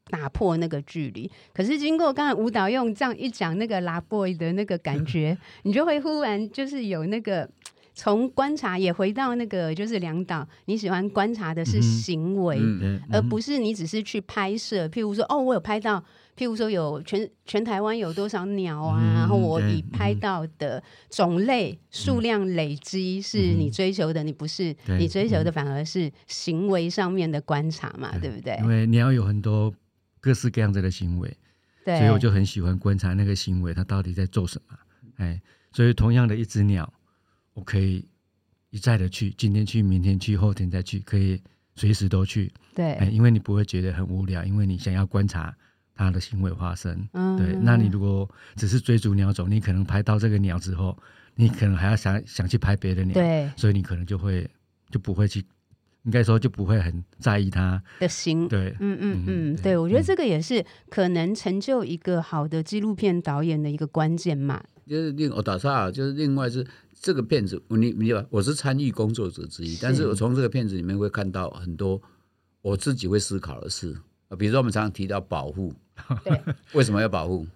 [0.09, 1.29] 打破那个距离。
[1.53, 7.49] 可是经过刚才舞蹈用这样一讲，那个拉 boy 的那个感觉， 你就会忽然就是有那个。
[7.95, 14.87] 从观察也回到那个，就是梁导，你喜欢观察的是行为，嗯嗯、而不是你只是去拍摄。
[14.87, 16.01] 譬如说，哦，我有拍到，
[16.37, 28.57] 譬如说有全全台湾有多少鸟啊，嗯、然后我已拍到的种类数量累积是你追求的，嗯、你不是你追求的反而是行为上面的观察嘛，对，对不对？
[28.61, 29.73] 因为鸟有很多
[30.19, 31.37] 各式各样子的行为，
[31.85, 34.77] 对，所以我就很喜欢观察那个行为，它到底在做什么。
[35.17, 36.91] 哎，所以同样的一只鸟。
[37.55, 38.07] 我可以
[38.69, 41.41] 一再的去，今天去，明天去，后天再去，可以
[41.75, 42.49] 随时都去。
[42.73, 45.53] 对、哎，因为你不会觉得很无聊，因为你想要观察
[45.93, 47.05] 它的行为发生。
[47.11, 47.53] 嗯，对。
[47.61, 50.97] 那你如果只是追逐鸟种，你可能拍到这个鸟之后，
[51.35, 53.13] 你可能还要想想去拍别的鸟。
[53.13, 54.49] 对，所以你可能就会
[54.89, 55.43] 就不会去，
[56.09, 58.49] 应该说就不会很在意他的心。
[58.49, 64.59] 对，嗯嗯嗯，对，我觉得这个也是可能成就一个好的纪录片导演的一个关键嘛。
[64.87, 66.65] 就是另我打岔，就是另外是。
[67.01, 72.01] 这个片子，你你我是参与工作者之一，是但是我从这个片子里面会看到很多
[72.61, 73.95] 我自己会思考的事
[74.27, 75.73] 啊，比如说我们常常提到保护，
[76.25, 76.37] 对，
[76.73, 77.47] 为什么要保护？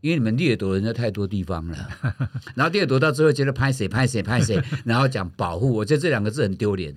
[0.00, 1.76] 因为你们掠夺人家太多地方了，
[2.54, 6.94] 然后掠夺到最后觉得拍谁拍谁拍谁， 然后讲保护，我觉得这两个字很丢脸。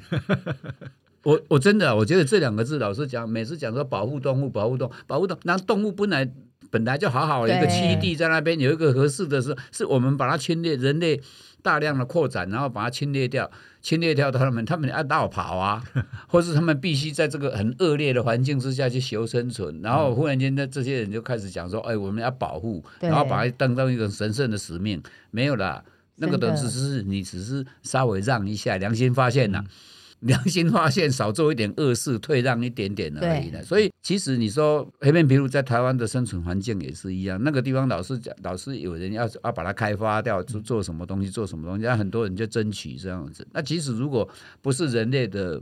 [1.23, 6.31] 我我真的我觉得这两个字，老实讲，每次讲说保护动物，保护动物，保护动物，那动物本来。
[6.71, 11.19] 本来就好好的一个栖地在那边，有一个合适的是，是我们把它侵略，人类
[11.63, 13.49] 大量的扩展，然后把它侵略掉，
[13.81, 15.83] 侵略掉他们，他们要绕跑啊，
[16.27, 25.83] 或是他们必须在这个很恶劣的环境之下去求生存，然后忽然间，那这些人就开始讲说，哎，我们要保护，然后把它当成一种神圣的使命，没有啦，
[26.15, 29.63] 那个等只是你只是稍微让一下，良心发现呐。
[30.21, 33.63] 良心发现，少做一点恶事，退让一点点而已的。
[33.63, 37.41] 所以，其实你说黑面琵鹭在台湾的生存环境也是一样。
[37.43, 43.47] 那个地方老是讲，老是有人要要把它开发掉，做做什么东西，做什么东西，那很多人就争取这样子。
[43.51, 44.27] 那其实如果
[44.61, 45.61] 不是人类的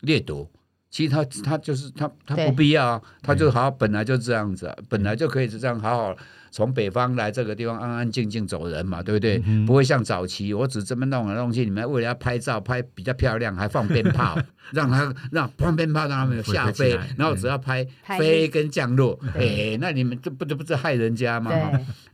[0.00, 0.50] 掠夺。
[0.88, 6.16] 其实他他就是他他不必要啊，他就好本来就这样子啊，本来就可以是这样好好
[6.56, 9.38] 从北方来这个地方安安静静走人嘛，对不对？
[9.66, 14.38] 不会像早期我只这么弄来弄去，你们为了要拍照拍比较漂亮，还放鞭炮，
[14.72, 21.52] 让他让放鞭炮让他们下飞，然后只要拍飞跟降落，哎，那你们这不就不是害人家吗？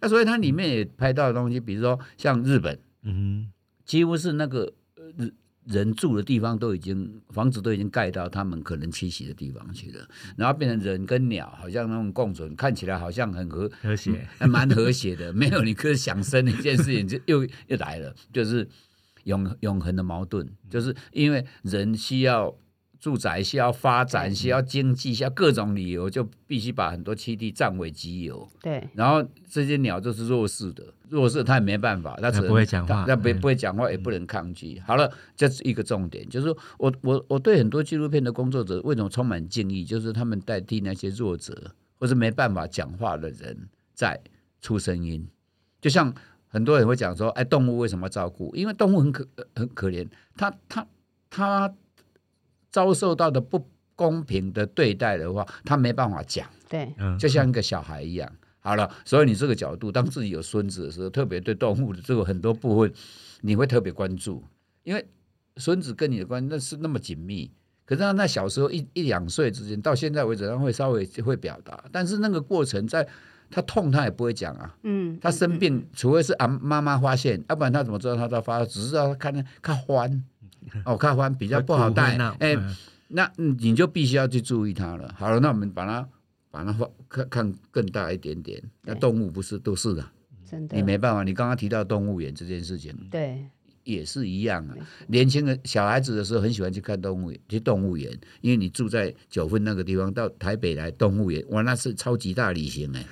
[0.00, 3.46] 那所以它里面也拍到的东西，比如说像日本，嗯，
[3.84, 4.72] 几乎是那个
[5.16, 5.32] 日。
[5.64, 15.32] 人住的地方都已经房子都已经盖到他们可能栖息的地方去了，然后变成人跟鸟好像那种共存，看起来好像很和和谐，还蛮和谐的。
[15.34, 18.68] 没有你可以想生的一件事情就又又来了，就是
[19.24, 22.56] 永永恒的矛盾，就是因为人需要。
[23.02, 28.48] 住宅需要发展，需要经济，需要各种理由，就必须把很多栖地占为己有。
[28.62, 34.80] 对，然后这些鸟就是弱势的，弱势它也没办法，它只不会讲话，它不不会讲话，也不能抗拒。
[34.86, 44.16] 好了，这是一个重点，就是说我我我对很多纪录片的工作者为什么充满敬意，就是他们代替那些弱者或是没办法讲话的人在
[44.60, 45.26] 出声音。
[45.80, 46.14] 就像
[46.46, 48.54] 很多人会讲说，哎，动物为什么照顾？
[48.54, 50.86] 因为动物很可很可怜，它它
[51.28, 51.74] 它。
[52.72, 56.48] 遭受到的不公平的对待的话，他没办法讲。
[56.68, 58.28] 对，就像一个小孩一样。
[58.58, 62.92] 好了，所以你这个角度，当自己有孙子的时候，特别对动物的这个很多部分，
[63.42, 64.42] 你会特别关注，
[64.82, 65.06] 因为
[65.58, 67.52] 孙子跟你的关系那是那么紧密。
[67.84, 73.06] 可是他那小时候一一两岁之间，到现在为止，他会稍微会表达，但是那个过程在。
[73.54, 74.74] 他痛，他也不会讲啊。
[74.82, 78.64] 嗯，他生病，除非是啊妈妈发现，要不然他怎么知道他在发？
[78.64, 80.24] 只是知道他看看欢，
[80.84, 82.16] 哦，看欢比较不好带。
[82.38, 82.56] 哎，
[83.08, 85.14] 那你就必须要去注意它了。
[85.18, 86.08] 好了，那我们把它
[86.50, 86.72] 把它
[87.08, 88.62] 看看更大一点点。
[88.82, 90.04] 那动物不是都是的，
[90.44, 91.22] 真的，你没办法。
[91.22, 93.46] 你刚刚提到动物园这件事情，对。
[93.84, 94.76] 也是一样啊，
[95.08, 103.04] 年轻的小孩子的时候很喜欢去看动物园，去动物园，因为你住在九份那个地方，到台北来动物园，哇，那是超级大旅行哎，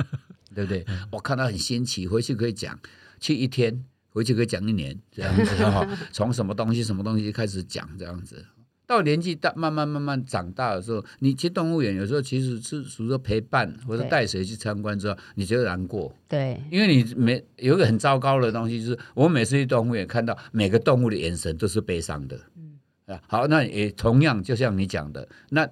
[0.54, 0.82] 对不对？
[1.12, 2.80] 我看到很新奇，回去可以讲，
[3.20, 8.42] 去一天，回去可以讲一年，这样子 哈，从什么东西什么东西开始讲，这样子。
[8.86, 16.14] 到年纪大，慢慢慢慢长大的时候，你去动物园，有时候其实是属于说陪伴或者带谁去参观之后，你觉得难过。
[16.28, 22.38] 对，因为你每有一个很糟糕的东西，就是我每次去动物园看到每个动物的眼神都是悲伤的。
[22.56, 25.66] 嗯，啊，好，那也同样就像你讲的，那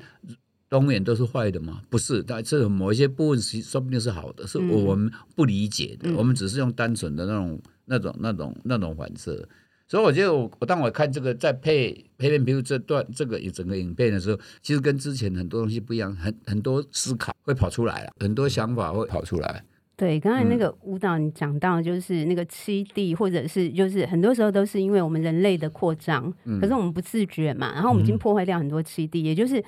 [0.72, 1.82] 动物园都是坏的吗？
[1.90, 6.08] 不是，但是某一些部分说不定是好的，是我们不理解的。
[6.08, 9.46] 嗯，我们只是用单纯的那种、那种、那种、那种反射。
[9.87, 19.62] 所以我觉得我我当我看这个在配配片比如这段这个整个影片的时候，其实跟之前很多东西不一样，很很多思考会跑出来了，很多想法会跑出来。
[19.94, 29.62] 对，刚才那个舞蹈你讲到就是那个七地，或者是就是很多时候都是因为我们人类的扩张，可是我们不自觉嘛，然后我们已经破坏掉很多七地，也就是。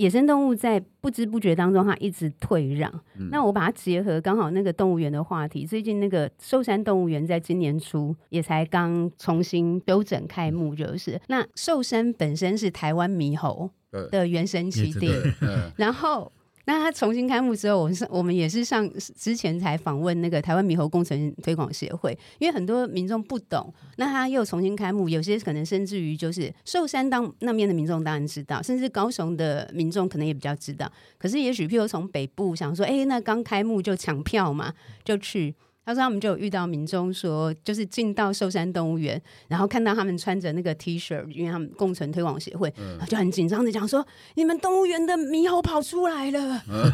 [0.00, 2.90] 野生动物在不知不觉当中，它一直退让。
[3.18, 13.70] 嗯、那我把它结合刚好那个动物园的话题，最近那个寿山动物园在今年初也才刚重新修整开幕，就是、嗯、那寿山本身是台湾猕猴
[14.10, 16.32] 的原生栖地，嗯、 然后。
[16.70, 35.52] 那他重新开幕之后，我们是，我们也是上之前才访问那个台湾猕猴工程推广协会，因为很多民众不懂，那他又重新开幕，有些可能甚至于就是寿山当那边的民众当然知道，甚至高雄的民众可能也比较知道，可是也许譬如从北部想说，哎、那刚开幕就抢票嘛，就去。
[35.84, 46.62] 他说他们就有遇到民众说，就是进到寿山动物园，然后看到他们穿着那个 T 恤，因为他们共存推广协会，嗯、就很紧张的讲说：“你们动物园的猕猴跑出来了。
[46.68, 46.92] 嗯”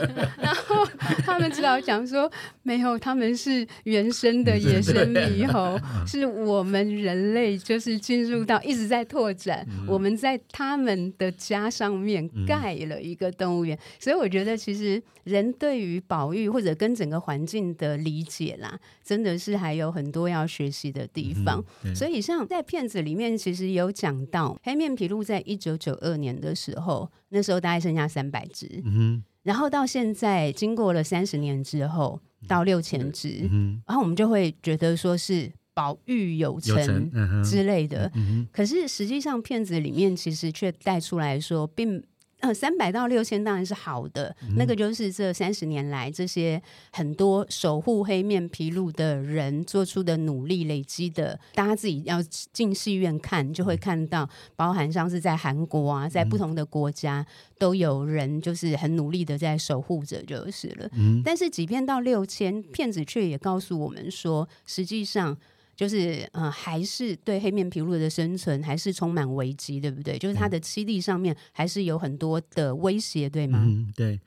[0.40, 0.84] 然后
[1.24, 2.30] 他们只好讲说
[2.64, 13.76] ：“没有，他们是原生的野生猕猴，是我们人类就是进入到一直在拓展，嗯、我们在他们的家上面盖了一个动物园。
[13.76, 21.62] 嗯”所以我觉得，其实人对于保育或者跟整个环境的理解啦，真的是还有很多要学习的地方。
[21.82, 37.10] 嗯、所以像在片子里面，其实有讲到黑面皮鹭在一九九二年的时候，那时候大概剩下三百只，嗯、然后到现在经过了三十年之后，到六千只，嗯、然后我们就会觉得说是保育有成
[37.42, 38.06] 之类的。
[38.14, 42.02] 嗯嗯、可是实际上片子里面其实却带出来说，并。
[42.40, 51.38] 呃，三百到六千当然是好的，嗯、那个就是这三十年来这些很多守护黑面琵鹭的人做出的努力累积的。
[51.54, 52.22] 大家自己要
[52.52, 57.26] 进戏院看，就会看到，包含像是在韩国啊，在不同的国家、嗯、
[57.58, 60.88] 都有人就是很努力的在守护着，就是了。
[60.92, 65.36] 嗯、但是即便到六千，骗子却也告诉我们说，实际上。
[65.76, 70.18] 就是呃，还是对黑面琵鹭的生存还是充满危机，对不对？
[70.18, 73.62] 就是它的栖地上面还是有很多的威胁，对吗？
[73.62, 74.20] 嗯，对。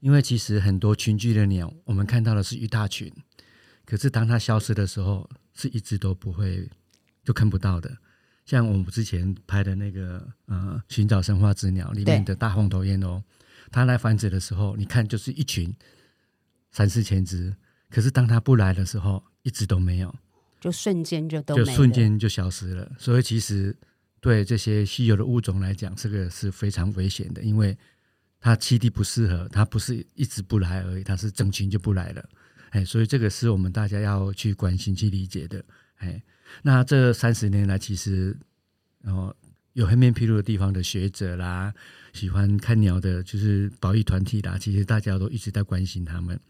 [0.00, 3.10] 因为其实很多群居的鸟，我们看到的是一大群，
[3.84, 6.68] 可是当它消失的时候，是一只都不会
[7.24, 7.96] 就看不到的。
[8.44, 13.24] 像我们之前拍的那个呃，寻找神话之鸟里面的大红头燕哦，
[13.72, 15.74] 它来繁殖的时候，你看就是一群
[16.70, 17.56] 三四千只，
[17.88, 20.14] 可是当它不来的时候，一只都没有。
[20.58, 23.76] 就瞬间就都就瞬间就消失了，所以其实
[24.20, 27.76] 对这些稀有的物种来讲，这个是非常危险的，因为
[28.40, 32.28] 它栖地不适合，它不是一直不来而已，它是整群就不来了，
[32.70, 35.62] 哎，所以这个是我们大家要去关心、去理解的，
[35.98, 36.20] 哎，
[36.62, 38.36] 那这三十年来，其实
[39.02, 39.32] 然后
[39.74, 41.72] 有黑面琵鹭的地方的学者啦，
[42.12, 46.40] 喜欢看鸟的，就是保育团体啦，其实大家都一直在关心他们。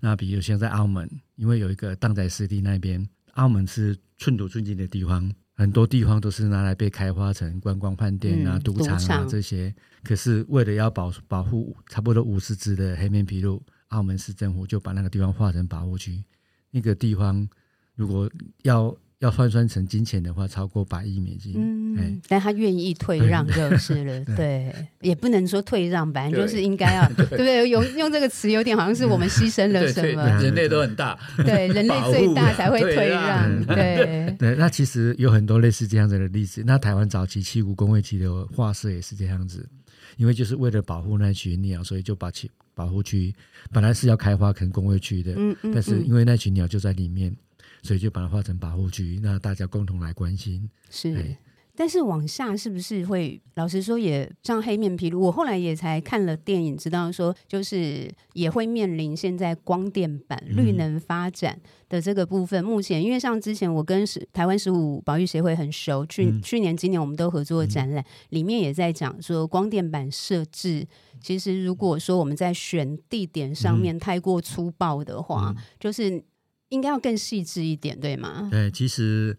[0.00, 3.06] 那比如像在澳门，因为有一个当仔湿地那边。
[3.38, 9.72] 澳门是寸土寸金的地方，很多地方都是拿来被开发成观光饭店啊、赌、嗯、场啊场这些。
[10.02, 16.24] 可是为了要保保护差不多五十只的黑面琵鹭，澳门市政府就把那个地方划成保护区。
[16.72, 17.48] 那个地方
[17.94, 18.28] 如果
[18.62, 21.54] 要要换算成金钱的话，超过百亿美金。
[21.56, 24.24] 嗯，欸、但他愿意退让就是了。
[24.24, 30.24] 对，对 也不能说退让，反正就是应该要，对 不对，用用这个词有点好像是我们牺牲了什么。
[30.40, 33.66] 人类都很大，对，人类 最大才会退让。
[33.66, 36.62] 对对，对，那其实有很多类似这样子的例子。
[36.64, 39.68] 那台湾早期七股工业区的画室也是这样子，
[40.16, 43.34] 因为就是为了保护那群鸟，所以就把其保护区
[43.72, 47.34] 本来是要开发成工业区的，嗯嗯，但是因为那群鸟就在里面。
[47.82, 50.68] 所以就把它划成保护区，那大家共同来关心。
[50.90, 51.36] 是，
[51.74, 53.40] 但是往下是不是会？
[53.54, 55.18] 老实说，也像黑面琵鹭。
[55.18, 62.60] 我后来也才看了电影，知道说，就是也会面临现在光电板绿能发展的这个部分。
[62.62, 70.84] 嗯、目前，因为像之前我跟台湾十五保育协会很熟，去、嗯、去年、今年我们都合作的展览，嗯、里面也在讲说，光电板设置
[71.20, 76.24] 其实如果说我们在选地点上面太过粗暴的话，嗯、就是。
[76.68, 78.48] 应该要更细致一点，对吗？
[78.50, 79.36] 对，其实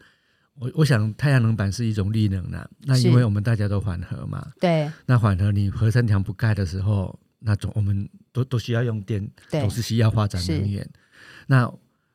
[0.56, 10.90] 我我想太阳能板是一种力能的，那因为我们大家都缓和嘛，对，那缓和你核三墙不盖的时候，那种我们都都需要用电，对都是需要发展能源。
[11.48, 11.72] 那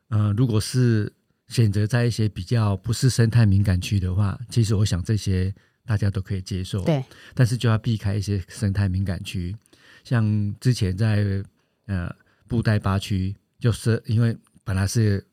[0.09, 1.12] 呃，如果是
[1.48, 5.55] 选择在一些比较不是生态敏感区的话，其实我想这些
[5.87, 9.55] 大家都可以接受，对，但是就要避开一些生态敏感区，
[10.03, 11.42] 像之前在
[11.87, 12.14] 呃
[12.48, 14.37] 布袋八区，就是因为。
[14.64, 15.24] 本来是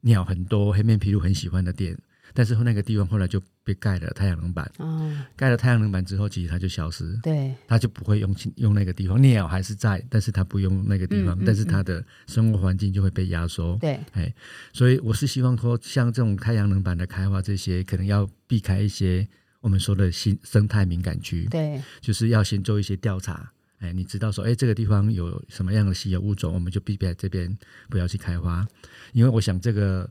[0.00, 1.96] 鸟很多，黑面琵鹭很喜欢的店，
[2.34, 4.68] 但是那个地方后来就被盖了太阳能板。
[4.78, 7.16] 哦，盖了太阳能板之后，其实它就消失。
[7.22, 13.76] 对，它就不会用用那个地方，鸟还是在，但是它不用那个地方，嗯嗯嗯、但是它的生活环境就会被压缩。
[13.80, 14.34] 对，哎，
[14.72, 19.28] 所以我是希望说，像这种太阳能板的开发，这些可能要避开一些
[19.60, 21.44] 我们说的新生态敏感区。
[21.44, 23.52] 对，就是要先做一些调查。
[23.82, 27.54] 哎，你知道说，哎，这个地方有什么样的稀有物种，我们就避开这边，
[27.90, 28.66] 不要去开花，
[29.12, 30.10] 因为我想这个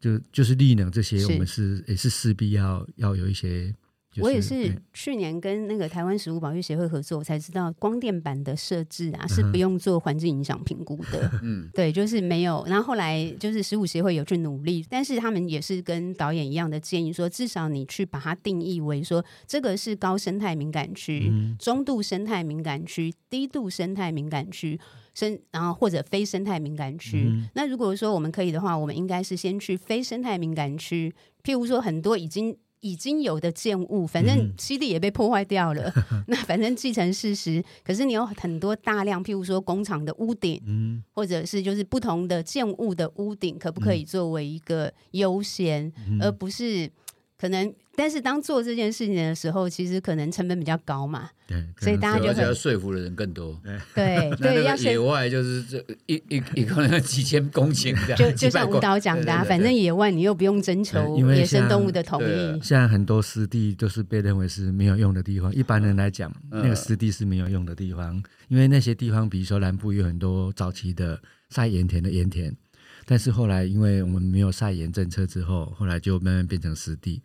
[0.00, 3.74] 就就是绿能这些，我们，是也是势必要要有一些。
[4.12, 11.30] 就是、我也是去年跟那个台湾食物保育协会合作，我才知道光电板的设置啊是不用做环境影响评估的。
[11.42, 12.62] 嗯，对，就是没有。
[12.66, 24.78] 然后后来就是食物协会有去努力，但是他们也是跟导演一样的建议说，至少你去把它定义为说这个是高生态敏感区、嗯、中度生态敏感区、低度生态敏感区、
[25.14, 27.24] 生然后或者非生态敏感区。
[27.28, 32.54] 嗯、那如果说我们可以的话，我们应该是先去非生态敏感区，譬如说很多已经。
[32.82, 37.64] 已经有的建物，反正基地也被破坏掉了，嗯、 那反正既成事实。
[37.84, 46.90] 可是你有很多大量，譬如说工厂的屋顶，嗯、或者是就是不同的建物的屋顶，可不可以作为一个优先，嗯、而不是
[47.42, 47.74] 可能？
[47.94, 53.60] 但是当做这件事情的时候，其实可能成本比较高嘛，对，所以大家就要说服的人更多，
[53.94, 62.60] 对对，要野外就是这一一一个人几千公顷这样，就 就像吴导讲的，反正野外你又不用征求野生动物的同意。
[62.62, 72.56] 现在很多湿地都是被认为是没有用的地方，一般人来讲，那个湿地是没有用的地方，因为那些地方，比如说南部有很多早期的晒盐田的盐田，
[73.04, 77.22] 但是后来因为我们没有晒盐政策之后，后来就慢慢变成湿地。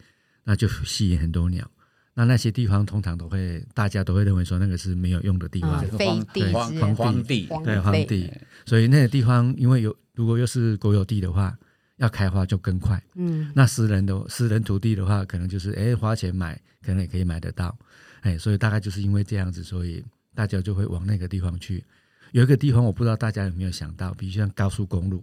[0.49, 1.69] 那就吸引很多鸟，
[2.13, 8.31] 那那些地方通常都会，大家都会认为说那个是没有用的地方，荒地、荒荒地，对荒地。
[8.65, 11.53] 所以那个地方，因为有如果又是国有地的话，
[11.97, 13.03] 要开发就更快。
[13.15, 17.77] 嗯，那私人的私人土地的话，可能就是哎花钱买，可能也可以买得到。
[18.21, 20.01] 哎，所以大概就是因为这样子，所以
[20.33, 21.83] 大家就会往那个地方去。
[22.31, 25.21] 有一个地方我不知道大家有没有想到，比如像高速公路。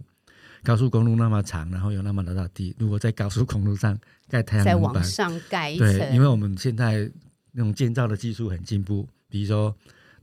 [0.65, 3.97] 高速公路那么长，然后有那么多地，如果在高速公路上
[4.27, 7.09] 盖太阳能板，再往上盖一层，对，因为我们现在
[7.51, 9.73] 那种建造的技术很进步，比如说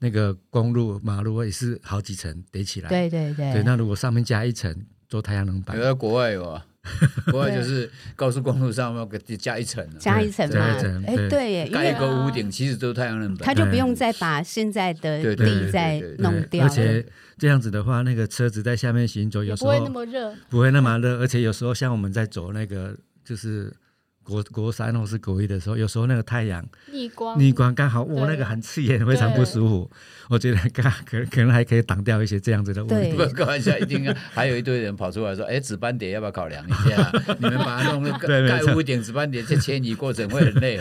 [0.00, 4.76] 那个公路、马路也是好几层叠起来，对对对，对，那如果上面加一层
[5.08, 6.66] 做太阳能板，有在国外有啊。
[7.30, 16.64] 国外就是高速公路上要给加一层，加一层嘛，哎，对耶，盖一个屋顶，其实都是太阳能板，它就不用再把现在的地再弄掉。
[16.64, 17.04] 而且
[17.38, 23.72] 这样子的话，那个车子在下面行走，有时候不会那么热，不会那么热，而且有时候像我们在走那个就是。
[24.22, 29.90] 国国三或是国一的时候，有时候那个太阳逆光，逆光刚好，我那个很刺眼，非常不舒服。
[30.28, 33.16] 我觉得刚可可能还可以挡掉一些这样子的问题。
[33.16, 37.12] 不开玩笑，一定还有一堆人跑出来说：“哎，紫斑蝶要不要考量一下？
[37.38, 40.80] 你们把它弄盖屋顶，紫斑蝶这迁移过程会很累。”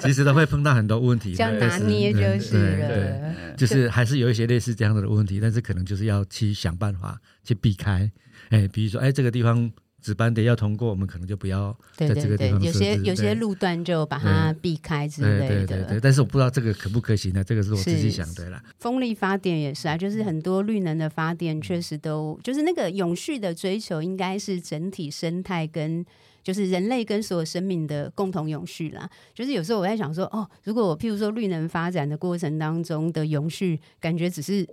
[0.00, 3.34] 其实都会碰到很多问题，这样拿捏就是了。
[3.56, 8.10] 就是还是有一些类似这样子的问题，但是可能就是要去想办法去避开。
[8.48, 9.70] 哎，比如说，哎，这个地方。
[10.08, 12.84] 值班的要通过，我们可能就不要在这个地方设置。
[12.84, 15.66] 有些有些路段就把它避开之类的。
[15.66, 17.44] 对对对，但是我不知道这个可不可行呢？
[17.44, 18.62] 这个是我自己想的啦。
[18.78, 26.02] 风力发电也是啊，就是很多绿能的发电确实都就是那个永续的追求，应该是整体生态跟
[26.42, 29.10] 就是人类跟所有生命的共同永续啦。
[29.34, 34.66] 就是有时候我在想说，哦，如果我譬如说绿能发展的过程当中的永续，感觉只是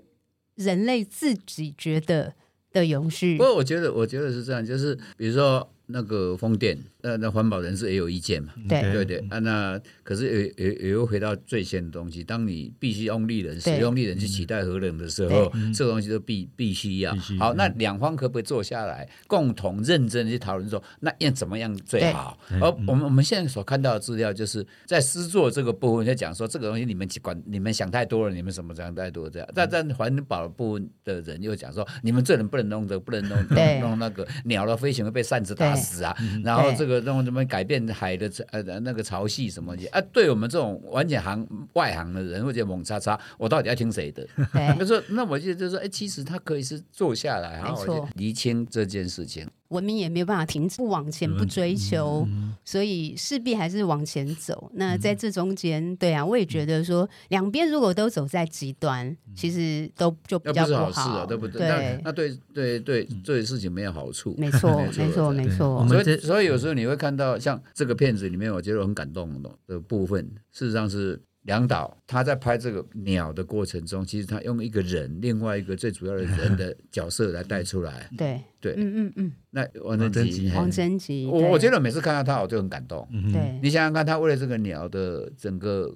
[0.55, 2.33] 人类自己觉得
[2.75, 3.37] 的永续。
[3.37, 6.77] 不过我觉得，我觉得是这样，就是比如说那个风电。
[7.01, 8.51] 那那环保人士也有意见嘛？
[8.67, 10.25] 对对对啊，那可是
[10.57, 12.23] 也也也又回到最先的东西。
[12.23, 17.53] 当你必须用绿能、使用绿能去取代核能的时候，这个东西都必必须要好。
[17.53, 22.39] 那两方可不可以坐下来，共同认真去讨论说，那要怎么样最好？
[22.59, 29.47] 而我们我们现在所看到的资料，就是在施作这个部分在讲说，这个东西你们管，你们想太多了，你们什么想太多这样。
[29.53, 36.13] 但在环保部分的人又讲说，你们这人不能弄这，不能弄弄弄那个鸟的飞行会被扇子打死啊。
[36.43, 36.95] 然后这个。
[37.05, 40.01] 让怎么改变海的呃那个潮汐什么的啊？
[40.11, 44.27] 对我们这种完全行外行的人，或者猛叉叉，我到底要听谁的？
[44.51, 49.47] 他说，那我就就说，哎，其实他可以是坐下来，然后我就厘清这件事情。
[49.69, 52.27] 文明也没有办法停止，不往前不追求，
[52.63, 54.71] 所以势必还是往前走。
[54.75, 61.59] 那在这中间，对啊，我也觉得说，两边如果都走在极端，其实都就比较不好，不是好事啊，对不对？
[61.59, 64.35] 对，那对对对，这些事情没有好处。
[64.37, 65.87] 没错， 没错，没错。
[65.87, 71.21] 所以，所以有时候你会看到，像这个片子里面，我觉得很感动的部分，事实上是。
[71.45, 78.09] 梁导他在拍这个鸟的过程中，其实他用一个人，另外一个最主要的人的角色来带出来。
[78.17, 79.31] 对对，嗯嗯嗯。
[79.51, 83.07] 那王贞吉，王贞吉，我我觉得每次看到他，我就很感动。
[83.31, 85.95] 对，你想想看，他为了这个鸟的整个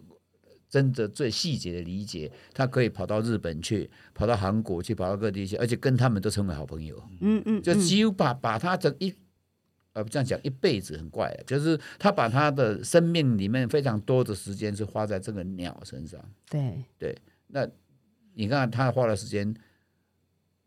[0.70, 7.04] 真的最细节的理解，他可以跑到日本去，跑到韩国去，跑到各地去，而且跟他们都成为好朋友。
[7.22, 9.14] 嗯嗯，就几乎把把他整一。
[10.00, 16.24] 呃，这样讲一辈子很怪，就是他把他的生命里面非常多的时间是花在这个鸟身上。
[16.50, 17.68] 对对，那
[18.34, 19.54] 你看他花的时间，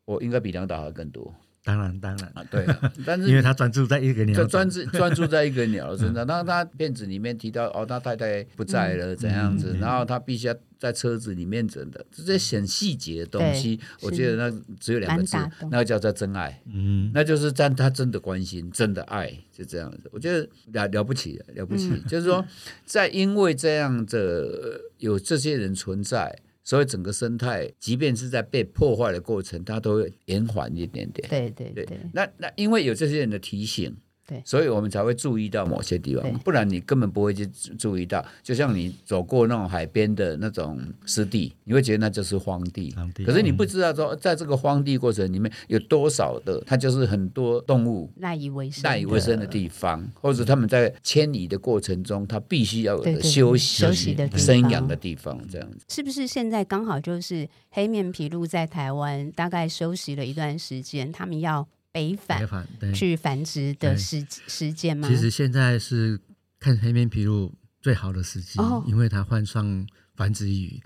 [0.04, 1.34] 我应该比梁导还更多。
[1.64, 2.66] 当然，当然啊，对，
[3.06, 6.26] 但是因为他专注在一个鸟，就专注专注在一个鸟身上。
[6.26, 15.36] 那他片子里面提到哦，他太太不在了，怎样子，然后他必须要在车子里面整的这些显细节的东西，我觉得那只有两个字，
[15.70, 16.60] 那个叫做真爱。
[16.66, 20.10] 嗯，那就是在他真的关心，真的爱，就这样子。
[20.10, 22.44] 我觉得了了不起，了不起，就是说，
[22.84, 26.36] 在因为这样的有这些人存在。
[26.64, 31.28] 所以整个生态，即便是在被破坏的过程，它都会延缓一点点。
[31.28, 32.00] 对对对。
[32.12, 33.96] 那那因为有这些人的提醒。
[34.32, 37.46] 对，所以我们才会注意到某些地方，不然你根本不会去
[37.78, 38.24] 注意到。
[38.42, 42.92] 就像你走过那种海边的那种湿地，你会觉得那就是荒地。
[42.96, 43.24] 荒地。
[43.24, 55.84] 可是你不知道说，在这个荒地过程里面有多少的，它就是很多动物赖以为生、赖以为生的地方，或者他们在迁移的过程中，它必须要有的休息、休息的生养的地方，这样子。
[55.88, 61.68] 是不是现在刚好就是黑面琵鹭在台湾大概休息了一段时间，他们要。
[61.92, 62.48] 北返
[62.94, 65.06] 去繁殖的时时间吗？
[65.06, 66.18] 其实现在是
[66.58, 69.86] 看黑面琵鹭最好的时机，哦、因为它换上
[70.16, 70.80] 繁殖羽，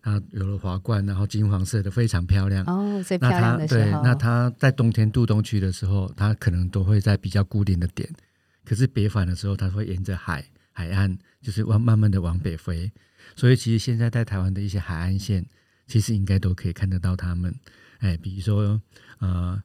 [0.00, 2.64] 它有了华冠，然后金黄色的非常漂亮。
[2.66, 3.80] 哦，最漂亮的时候。
[3.80, 8.08] 对，那它在冬天渡冬区的时候，它可能都会在比较固定的点。
[8.64, 12.92] 可是北返的时候，它会沿着海海岸，就是往慢慢的往北飞。
[13.34, 15.44] 所以其实现在在台湾的一些海岸线，
[15.88, 17.52] 其实应该都可以看得到它们。
[17.98, 18.80] 哎，比如说
[19.18, 19.60] 呃。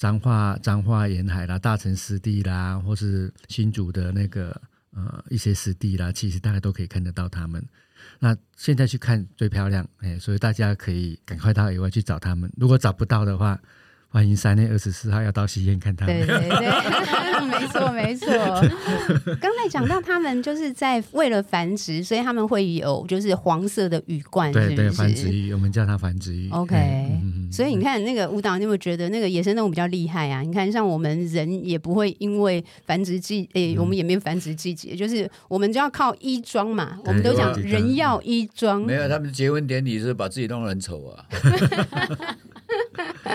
[0.00, 4.58] 彰化彰化沿海啦，大城湿地啦，或是新竹的那个
[4.94, 7.62] 呃一些湿地啦，其实大家都可以看得到它们。
[8.18, 12.50] 那现在去看最漂亮，哎，所以大家可以赶快到野外去找它们。
[12.56, 13.60] 如果找不到的话，
[14.12, 16.26] 欢迎三月二十四号要到西苑看他们。
[16.26, 18.28] 对对对， 没错没错。
[19.40, 26.50] 刚才讲到他们就是在为了繁殖，所以他们会有就是黄色的羽冠，对对，繁殖羽，我们叫它繁殖羽。
[26.50, 26.74] OK，
[27.22, 30.42] 嗯，所以你看那个舞蹈，你有没有觉得那个野生动物比较厉害啊？
[30.42, 36.98] 你看像我们人也不会因为繁殖季，诶，我们也没有繁殖季节，就是我们就要靠衣装嘛。
[37.04, 41.24] 我们都讲人要衣装，没有，他们结婚典礼是把自己弄得很丑啊。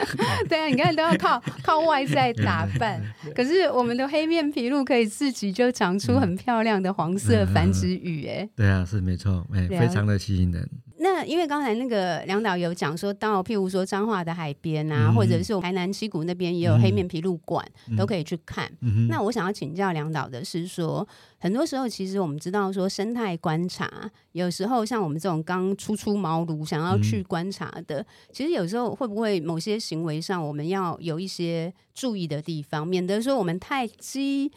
[0.49, 3.01] 对啊，你看都要靠靠外在打扮，
[3.35, 10.69] 可是我们的黑面琵鹭可以自己就长出很漂亮的黄色繁殖羽，哎，对啊，是没错，哎，非常的吸引人。
[11.05, 18.67] 那因为刚才那个梁导有讲说到，譬如说彰化的海边啊，嗯、或者是台南七谷那边也有黑面琵鹭馆，嗯、都可以去看。
[18.81, 23.87] 嗯、那我想要请教梁导的是说，很多时候其实我们知道说生态观察，
[24.31, 34.51] 有时候像我们这种刚初出茅庐想要去观察的，嗯、其实有时候会不会某些行为上我们要有一些注意的地方，免得说我们太激，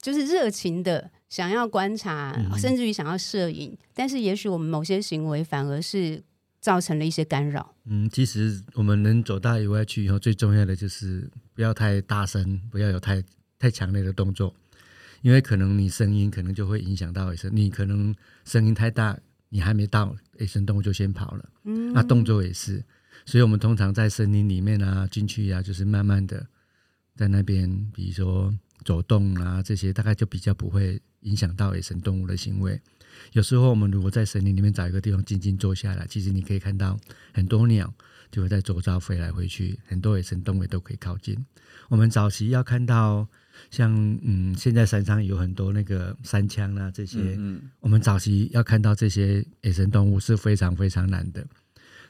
[0.00, 1.10] 就是热情的。
[1.30, 6.20] 想要观察，甚至于想要摄影，嗯、但是也许我们某些行为反而是
[6.60, 7.72] 造成了一些干扰。
[7.84, 13.22] 嗯，其实我们能走到野外去以后，最重要的就是不要太大声，不要有太
[13.60, 14.52] 太强烈的动作，
[15.22, 17.48] 因为可能你声音可能就会影响到野生。
[17.54, 18.12] 你可能
[18.44, 19.16] 声音太大，
[19.50, 21.48] 你还没到野生动物就先跑了。
[21.62, 22.82] 嗯，那动作也是，
[23.24, 26.44] 所以我们通常在森林里面啊，进去啊，就是慢慢的
[27.14, 28.52] 在那边，比如说
[28.84, 31.00] 走动啊，这些大概就比较不会。
[31.24, 32.80] 影响到野生动物的行为。
[33.32, 36.98] 有时候我们如果在森林里面找一个地方静静坐下来，其实你可以看到
[37.34, 37.92] 很多鸟
[38.30, 41.36] 就会在周遭飞来飞去，很多野生动物都可以靠近。
[41.90, 43.28] 我们早期要看到
[43.70, 51.46] 像嗯，现在山上有很多那个山羌啊这些，嗯嗯，我们早期要看到这些野生动物是非常非常难的。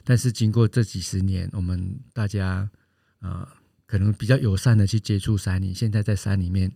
[0.05, 2.69] 但是经过这几十年，我们大家
[3.19, 3.47] 啊、呃，
[3.91, 6.71] 可能比较友善的去接触山林，现在在山里面。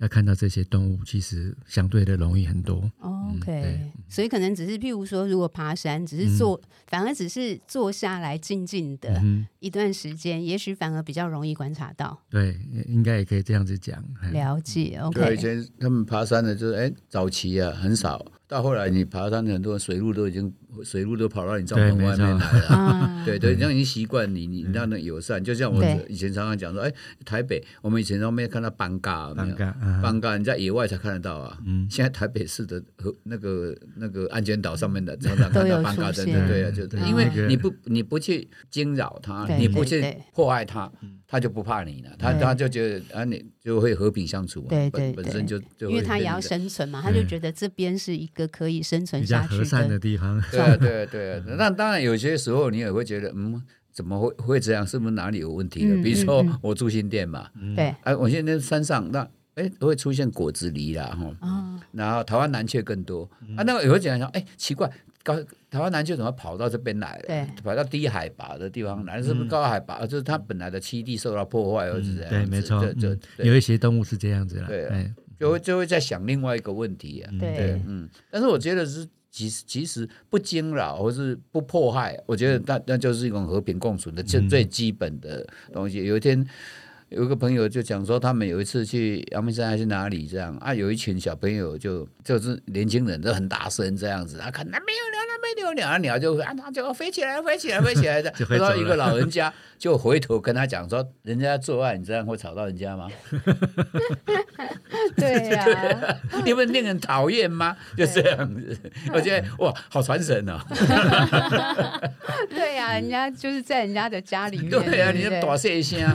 [0.00, 2.88] 要看到这些动物，其实相对的容易很多。
[3.00, 9.20] OK，嗯，所以可能只是譬如说，如果爬山，只是坐，嗯、反而只是坐下来静静的
[9.58, 12.16] 一段时间，嗯、也许反而比较容易观察到。
[12.30, 12.56] 对，
[12.86, 14.00] 应该也可以这样子讲。
[14.30, 15.00] 了解。
[15.02, 20.52] OK，对，以前他们爬山的，就是哎，早期啊很少，到后来你爬山很多水路都已经。
[20.84, 26.92] 水路都跑到你帐篷外面来了， 对对，这样已经习惯你，你那样的友善，就像我以前常常讲说，哎，
[27.24, 31.58] 台北，我们以前都没有看到斑嘎，斑嘎，斑嘎，你在野外才看得到啊。
[31.90, 40.88] 现在台北市的和那个那个安全岛上面的常常看到斑嘎，真的对啊，就因为你不你不去惊扰它，你不去破坏它，
[41.26, 49.58] 他就不怕你了，他他就觉得啊，你就会和平相处，对对，本身就就因为他也要生存嘛，他就觉得这边是一个可以生存下去
[49.88, 50.40] 的地方。
[50.52, 53.60] 对 对对，那当然有些时候你也会觉得，嗯，
[53.92, 54.86] 怎么会会这样？
[54.86, 56.00] 是不是哪里有问题的？
[56.02, 61.06] 比如说我住新店嘛，对，哎，我现在山上那哎会出现果子狸啦，
[61.40, 63.64] 哈，然后台湾蓝鹊更多啊。
[63.66, 64.88] 那个有会讲说，哎，奇怪，
[65.24, 65.34] 高
[65.68, 67.24] 台湾蓝鹊怎么跑到这边来了？
[67.26, 70.06] 对，跑到低海拔的地方来，是不是高海拔？
[70.06, 72.30] 就是它本来的栖地受到破坏，或者是这样？
[72.30, 74.68] 对，没错，就有一些动物是这样子了。
[74.68, 77.30] 对，就会就会在想另外一个问题啊。
[77.38, 79.08] 对，嗯，但是我觉得是。
[79.30, 86.02] 其实其实不惊扰或是不迫害，我觉得那那就是一种和平共处的最最基本的东西。
[86.02, 86.44] 有一天，
[87.10, 98.32] 有一个朋友就讲说，他们有一次去阳明山还是哪里这样啊，有一群小朋友就就是年轻人都很大声这样子啊，看那没有鸟，那没有鸟，啊鸟就啊它就飞起来，飞起来，飞起来的。
[98.50, 103.08] 然后一个老人家就回头跟他讲说，人家做爱，你这样会吵到人家吗？
[105.16, 105.66] 对呀，
[106.44, 107.74] 你们令人讨厌吗？
[107.96, 108.78] 就这样子，
[109.14, 110.60] 我觉得哇，好传神哦。
[112.50, 114.68] 对呀，人家就是在人家的家里面。
[114.68, 116.14] 对呀，你要多谢一下。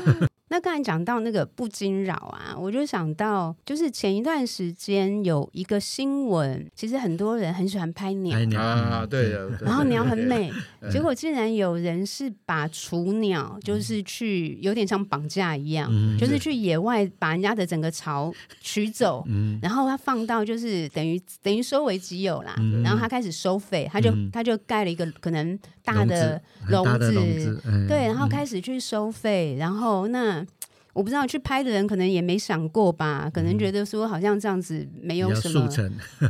[0.54, 10.54] 那刚才讲到那个不惊扰啊，我就想到，就是前一段时间有一个新闻，其实很多人很喜欢拍鸟啊，对的，然后鸟很美，
[10.92, 18.32] 结果竟然有人是把雏鸟，就是去有点像绑架一样，就是去野外把人家的整个巢
[18.62, 19.26] 取走，
[19.60, 26.40] 然后他放到就是等于等于收为己有啦，然后他开始收费，他就他就盖了一个可能大的
[26.70, 26.86] 笼
[27.40, 30.43] 子，对，然后开始去收费，然后那。
[30.94, 35.68] 我不知道去拍的人可能也没想过吧，可能觉得说好像这样子没有什么，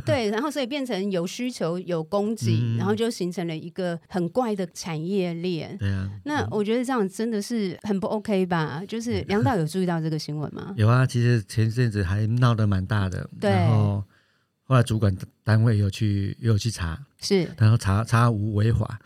[0.06, 5.76] 对，然后所以变成有需求有供给，嗯、然后就形成了一个很怪的产业链。
[5.78, 8.82] 对啊，那我觉得这样真的是很不 OK 吧？
[8.88, 10.72] 就是梁导有注意到这个新闻吗？
[10.78, 14.02] 有啊，其实前阵子还闹得蛮大的，对，然后
[14.62, 18.98] 后来主管单位有去有去查，是，然后查查无违法，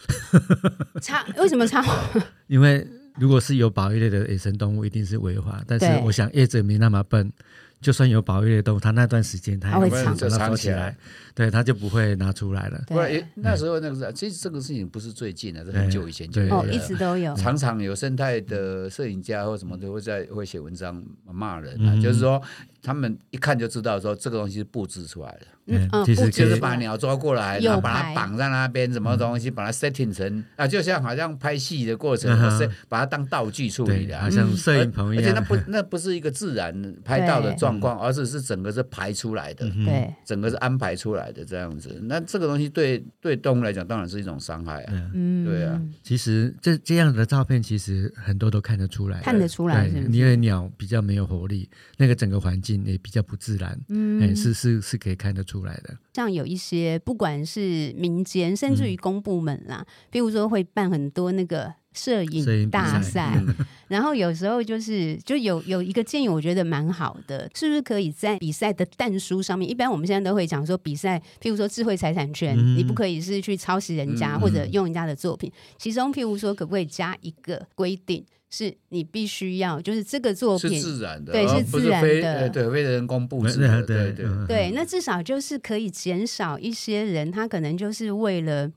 [1.03, 1.85] 查为什么查？
[2.47, 2.87] 因为。
[3.21, 5.63] 如果是有保育类的野生动物，一定是违法。
[5.67, 7.33] 但是我想业者没那么笨，
[7.81, 9.91] 就算有保育类动物，他那段时间他也会
[10.29, 10.97] 藏起来，
[11.35, 12.83] 对，他就不会拿出来了。
[12.87, 17.35] 对，那时候那个是，其实这个事情不是最近的，是很久以前就有了，一直都有。
[17.37, 22.43] 常常有生态的摄影家或什么都会在会写文章骂人啊，就是说
[22.83, 25.47] 他们一看就知道说这个东西是布置出来的。
[25.71, 35.25] 嗯，其实就是把鸟抓过来，然后把它绑在那边，什么东西把它 setting 成啊，就像好像拍戏的过程，是把它当道具处理的，好像摄影棚一样。
[35.25, 42.01] 而且那不那不是一个自然拍到的状况，而是是整个是排出来的，对，整个是安排出来的这样子。
[42.05, 45.11] 那这个东西对对动物来讲，当然是一种伤害啊。
[45.13, 45.79] 嗯，对啊。
[46.03, 51.69] 其实这这样的照片，其实很多都看得出来，看得出来，因为鸟比较没有活力，
[51.99, 53.79] 那个整个环境也比较不自然。
[53.89, 55.97] 嗯，哎，是是是可以看得出来的。
[56.15, 63.41] 像有一些不管是民间，甚至于公部门啦，比如说会办很多那个摄影大赛，
[63.89, 69.69] 然后有时候就是就有有一个建议，我觉得蛮好的，是不是可以在比赛的但书上面？
[69.69, 78.25] 一般我们现在都会讲说，比赛，譬如说智慧财产权，你不可以是去抄袭人家或者用人家的作品，其中譬如说可不可以加一个规定？
[78.51, 84.71] 是你必须要，就是这个作品是自然的，对，是自然的，对，为人工布置的，对对对。
[84.75, 88.71] 那至少就是可以减少一些人，他可能就是为了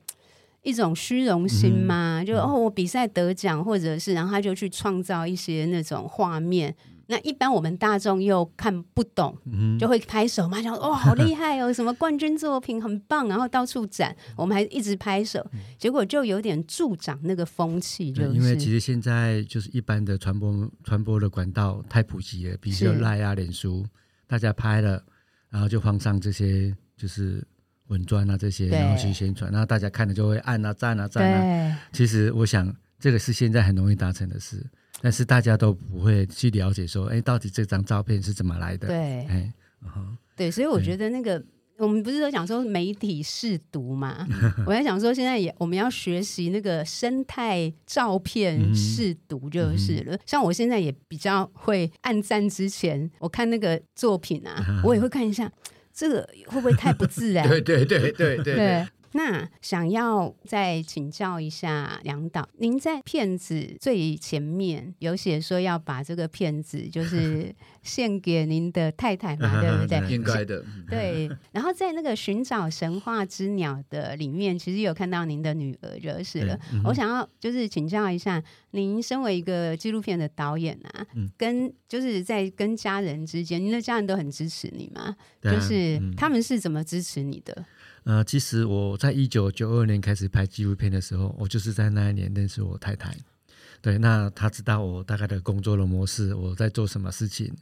[0.63, 6.75] 一种虚荣心嘛，就哦，我比赛得奖，或者是然后他就去创造一些那种画面。
[7.11, 9.37] 那一般我们大众又看不懂，
[9.77, 15.45] 就会拍手嘛，讲哦，好 厉害哦，什么冠军作品很棒，然后到处展，我们还一直拍手，
[15.77, 23.85] 结果就有点助长那个风气，就是因为其实现在就是一般的传播传播的管道太普及了，比如说赖啊、脸书，
[24.25, 25.03] 大家拍了，
[25.49, 27.45] 然后就放上这些就是
[27.87, 31.77] 文砖啊这些，然后去宣传，然后大家看了就会按啊赞啊赞啊。
[31.91, 34.65] 其实我想这个是现在很容易达成的事。
[35.01, 38.87] 但是大家都不会去了解说，哎，到底这张照片是怎么来的？
[38.87, 39.53] 对，哎，
[40.35, 41.43] 对，所以我觉得那个，
[41.77, 44.27] 我们不是都讲说媒体试读嘛？
[44.67, 50.15] 我在想说，现在也我们要学习那个生态照片试读就是了。
[50.15, 55.51] 嗯、像我现在也比较会按赞之前，我看那个作品啊，我也会看一下，
[55.91, 57.47] 这个会不会太不自然？
[57.47, 58.87] 对对对对对对。
[59.11, 67.53] 对那想要再请教一下梁导，您在片子最前面有写说要把这个片子就是
[67.83, 70.15] 献给您的太太嘛，对不对？
[70.15, 70.63] 应该的。
[70.89, 71.29] 对。
[71.51, 76.57] 然后在那个寻找神话之鸟的里面，其实有看到您的女儿就是了。
[76.73, 78.41] 嗯、我想要就是请教一下，
[78.71, 85.15] 您身为一个纪录片的导演啊，嗯、跟就是在跟家人之间，您的家人都很支持你吗？
[85.41, 87.65] 啊、就是他们是怎么支持你的？
[88.03, 93.15] 呃，其实我在一九九二年开始拍纪录片的时候，我就是在那一年认识我太太。
[93.79, 97.53] 对，那她知道我大概的工作的模式，我在做什么事情，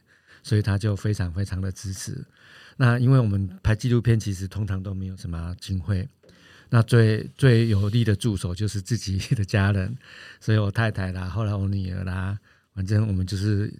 [0.42, 2.24] 所以她就非常非常的支持。
[2.76, 6.08] 那因为我们拍纪录片，其实通常都没有什么经费，
[6.70, 9.94] 那最最有力的助手就是自己的家人，
[10.40, 12.38] 所以我太太啦，后来我女儿啦，
[12.74, 13.70] 反正我们就是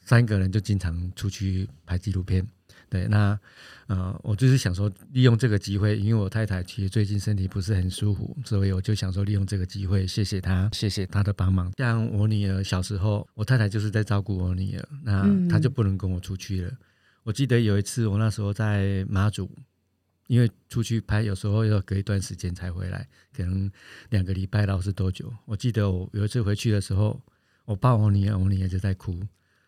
[0.00, 2.46] 三个人就经常出去拍纪录片。
[2.92, 3.40] 对，那
[3.86, 11.72] 呃，我就是想说，利用这个机会，因为我太太其实最近身体不是很舒服，所以我就想说，利用这个机会，谢谢她，谢谢她的帮忙。
[11.78, 16.68] 像我女儿小时候，我太太就是在照顾我女儿，那她就不能跟我出去了。
[16.68, 16.78] 嗯、
[17.22, 19.50] 我记得有一次，我那时候在马祖，
[20.26, 23.72] 因为出去拍，有时候要隔一段时间才回来，可能
[24.10, 25.32] 两个礼拜到是多久？
[25.46, 27.18] 我记得我有一次回去的时候，
[27.64, 29.18] 我抱我女儿，我女儿就在哭，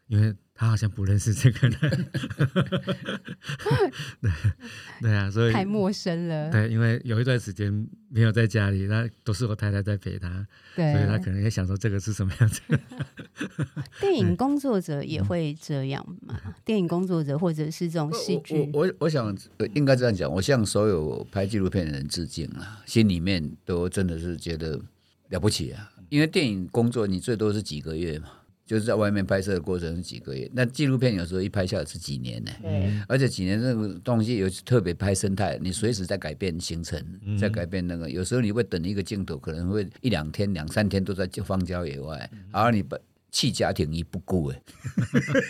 [0.09, 0.35] 因为。
[0.57, 1.81] 他好像不认识这个人，
[4.23, 4.31] 对
[5.01, 6.49] 对啊，所以太陌生了。
[6.51, 10.47] 对，因为有一段时间没有在家里，那都是我太太在陪他，
[10.77, 12.61] 对，所以他可能也想说这个是什么样子。
[14.01, 16.41] 电影工作者也会这样吗？
[16.47, 19.37] 嗯、电影工作者或者是这种戏剧，我我，我想
[19.75, 24.81] 应该这样讲，我向所有拍纪录片的人致敬啊，心里面都真的是觉得
[25.31, 28.29] 了不起啊，因为电影工作你最多是几个月嘛。
[28.67, 32.51] 就是在外面拍摄的过程是几个月，那纪录片有时候一拍下来是几年呢？
[32.63, 37.03] 欸而且几年这个东西有特别拍生态，你随时在改变行程，
[37.39, 42.99] 在改变那个，有时候你会等一个镜头，可能会一两天、两三天都在荒郊野外，而你把。
[43.35, 44.63] 弃家庭于不顾，哎，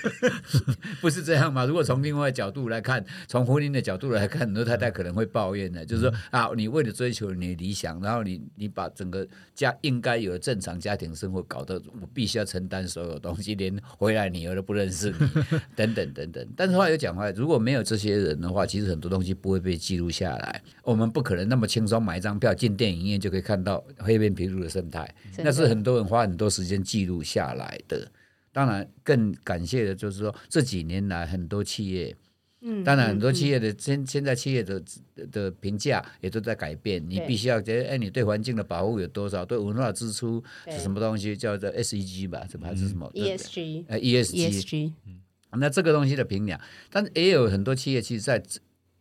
[1.02, 1.66] 不是这样吗？
[1.66, 15.28] 如果从另外角度来看，从婚姻的角度来看，很多太太可能会抱怨的，就是说啊，你为了追求你的理想，然后你你把整个家应该有的正常家庭生活搞得我必须要承担所有东西，连回来女儿都不认识你，
[15.76, 16.48] 等等等等。
[16.56, 20.62] 但是话又讲回来，如果没有这些人的话，其实很多东西不会被记录下来。
[20.82, 27.73] 我们不可能那么轻松买一张票进电影院就可以看到黑边琵鹭的生态，那是很多人花很多时间记录下来。
[27.88, 28.10] 的，
[28.52, 32.16] 当然更感谢的就是说，这几年来很多企业，
[32.60, 34.82] 嗯，当然很多企业的现现在企业的
[35.30, 37.04] 的评价也都在改变。
[37.08, 39.44] 你必须要觉得，哎，你对环境的保护有多少？
[39.44, 41.36] 对文化支出是什么东西？
[41.36, 43.84] 叫做 SEG 吧，什么还是什么 ESG？
[43.88, 45.20] 呃，ESG，嗯，
[45.58, 46.60] 那这个东西的评价，
[46.90, 48.42] 但是也有很多企业其实在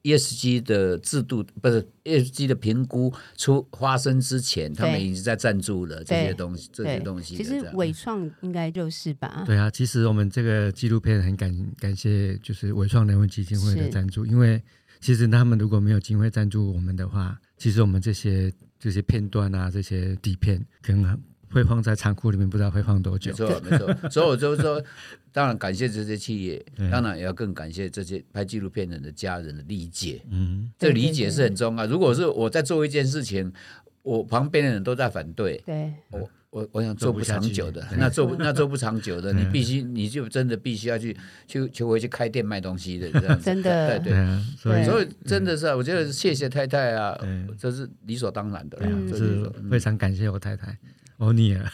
[0.04, 7.38] ESG 的制度不是 ESG 的评估出发生之前，他们已经在赞助了这些东西，这些东西。
[7.38, 9.44] 其实伟创应该就是吧？
[9.46, 14.62] 对啊，其实我们这个纪录片很感感谢，就是伟创人文基金会的赞助，因为
[15.00, 21.20] 其实他们如果没有机会赞助我们的话，其实我们这些这些片段啊，这些底片可能。
[21.54, 23.32] 会放在仓库里面，不知道会放多久。
[23.32, 24.10] 没错， 没错。
[24.10, 24.84] 所以我就说，
[25.32, 30.22] 当然感谢这些企业，当然也要更感谢这些拍纪录片人的家人的理解。
[30.30, 31.86] 嗯，这个理解是很重要。
[31.86, 33.54] 如果是我在做一件事情，
[34.02, 41.16] 我旁边的人都在反对，对，我我我想做不长久的，那做那做不长久的， 你必须你就真的必须要去
[41.48, 43.44] 去去回去开店卖东西的这样子。
[43.46, 44.44] 真的，对对。
[44.86, 47.18] 所以真的是，我觉得谢谢太太啊，
[47.58, 48.78] 这是理所当然的。
[49.10, 50.78] 这是非常感谢我太太。
[51.18, 51.66] 欧尼尔，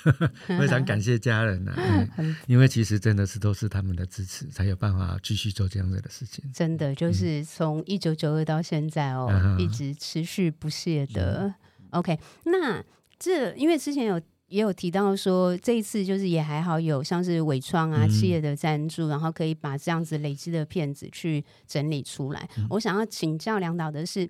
[0.46, 2.08] 非常 感谢家人呐、啊，
[2.48, 6.44] 因为其实真的是都是他们的支持，才有办法继续做这样子的事情。
[6.54, 11.44] 真的就是从一九九二到现在哦，嗯、一直持续不懈的。
[11.48, 11.54] 嗯、
[11.92, 12.84] OK，那
[13.18, 22.50] 这因为之前有也有提到说，这一次就是也还好有像是纬创啊企业的赞助，嗯、然后可以把这样子累积的片子去整理出来。
[22.58, 24.30] 嗯、我想要请教梁导的是。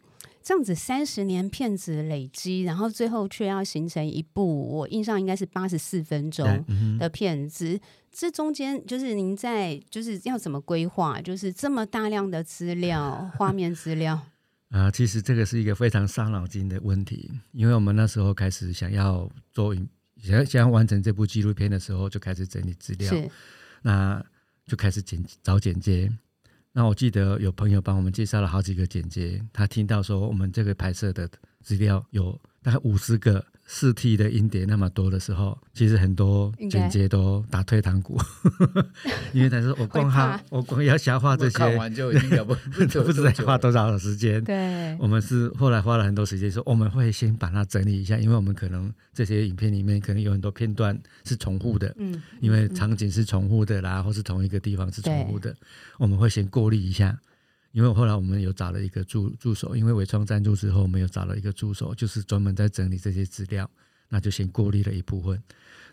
[0.49, 6.65] 这样子三十年片子累积，然后最后却要形成一部，我印象应该是八十四分钟
[6.97, 7.73] 的片子。
[7.73, 7.81] 嗯、
[8.11, 11.21] 这中间就是您在就是要怎么规划？
[11.21, 14.15] 就是这么大量的资料、画面资料
[14.73, 17.29] 啊、呃，其实这个是一个非常伤脑筋的问题。
[17.51, 19.87] 因为我们那时候开始想要做影，
[20.17, 23.13] 想要想要完成这部纪录片的时候，就开始整理资料，
[23.83, 24.25] 那
[24.65, 26.11] 就开始剪找剪接。
[26.79, 33.45] 那我记得有朋友帮我们介绍了好几个剪接，他听到说我们这个拍摄的资料有大概五十个。
[33.71, 38.19] 四 T 的音碟那么多的时候，其实很多剪接都打退堂鼓，
[39.31, 44.43] 因为他说我光哈，我光要消化这些，看完就已经不不知道 花多少的时间。
[44.43, 55.55] 对，我们是后来花了很多时间，说我们会先把它整理一下，因为我们可能这些影片里面可能有很多片段是重复的，嗯，因为场景是重复的啦，或是同一个地方是重复的，
[55.99, 57.15] 我们会先过滤一下。
[57.71, 63.69] 因为后来我们有找了一个助助手，因为伪创赞助之后，我们有找了一个助手，就是专门在整理这些资料，
[64.09, 65.41] 那就先过滤了一部分。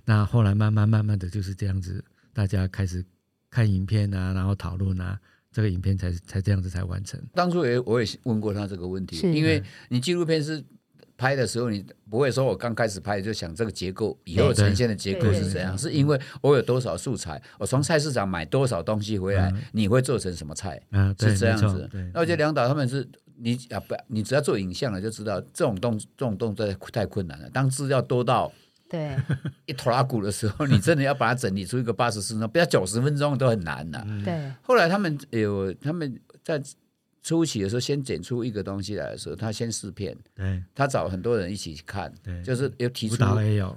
[0.05, 3.05] 那后来慢慢慢慢的就是这样子，大家开始
[3.51, 5.21] 看影片啊，然后讨论啊，
[5.53, 7.21] 这个影片才才这样子才完成。
[7.35, 10.65] 当初也我也问过他这个问题，因为你纪录片是。
[11.17, 15.77] 拍的时候，你不会说我刚开始拍就想这个结构以后呈现的结构是怎样？
[15.77, 20.81] 是因为我有多少素材，我从菜市场买多少东西回来，你会做成什么菜？
[21.19, 21.89] 是这样子。
[22.13, 27.49] 那我觉得梁导他们是，你啊不，你只要做影像了就知道，这种动这种动作太困难了。
[27.51, 28.53] 当资料多到
[28.89, 29.17] 对
[29.65, 34.07] 一拖拉库的时候，你真的要把它整理出一个八十四分钟，不要九十分钟都很难的。
[34.25, 34.53] 对。
[34.63, 36.63] 后来他们有他们在。
[37.27, 43.17] 初期的时候，先剪出一个东西来的时候，他先试片，对，他找很多人一起看，对，就是有提出，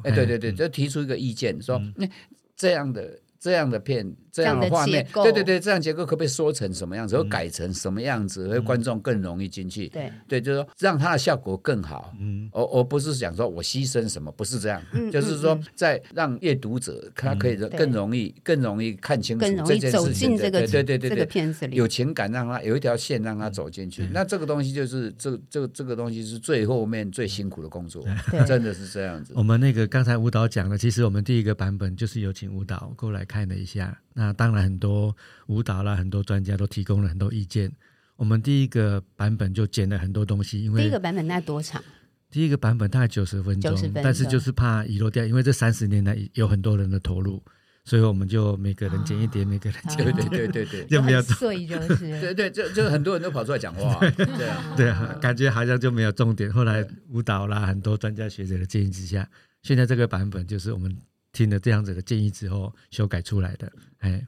[0.04, 2.08] 哎，对对对，就提出一个意见，说那
[2.56, 3.20] 这样的。
[3.41, 4.06] 这样的片，
[4.39, 9.87] 这样的画面，对对对，这样结构可不可以缩成什么样子，或改成什么样子，会观众更容易进去？
[9.89, 12.13] 对对，就是说让它的效果更好。
[12.19, 14.81] 嗯，而而不是想说我牺牲什么，不是这样，
[15.11, 20.37] 就是说在让阅读者他可以更容易、更容易看清楚这件事情。
[20.37, 24.07] 对对对对对，这个片子里有情感，让他有一条线让他走进去。
[24.11, 28.03] 那这个东西就是这这个这个东西是最后面最辛苦的工作，
[28.47, 29.33] 真的是这样子。
[29.35, 33.19] 我们那个刚才舞蹈讲了，其实我们第一个版本就是有请舞蹈过来。
[33.29, 35.15] 看了一下，那当然很多
[35.47, 37.71] 舞蹈啦，很多专家都提供了很多意见。
[38.15, 41.82] 我们第一个版本就剪了很多东西，因为第一个版本大概多长？
[42.30, 47.41] 第一个版本大概九十分钟，但是就是怕遗漏掉，因为这三十年来有很多人的投入，
[47.86, 56.51] 所以我们就每个人剪一点，哦、每个人剪一点，对对对对，就没有碎就是，对对，就就很多人都跑出来讲话， 对啊，对啊，感觉好像就没有重点。
[56.51, 59.27] 后来舞蹈啦，很多专家学者的建议之下，
[59.63, 60.95] 现在这个版本就是我们。
[61.32, 64.25] 听了这样子的建议之后，修改出来的，哎。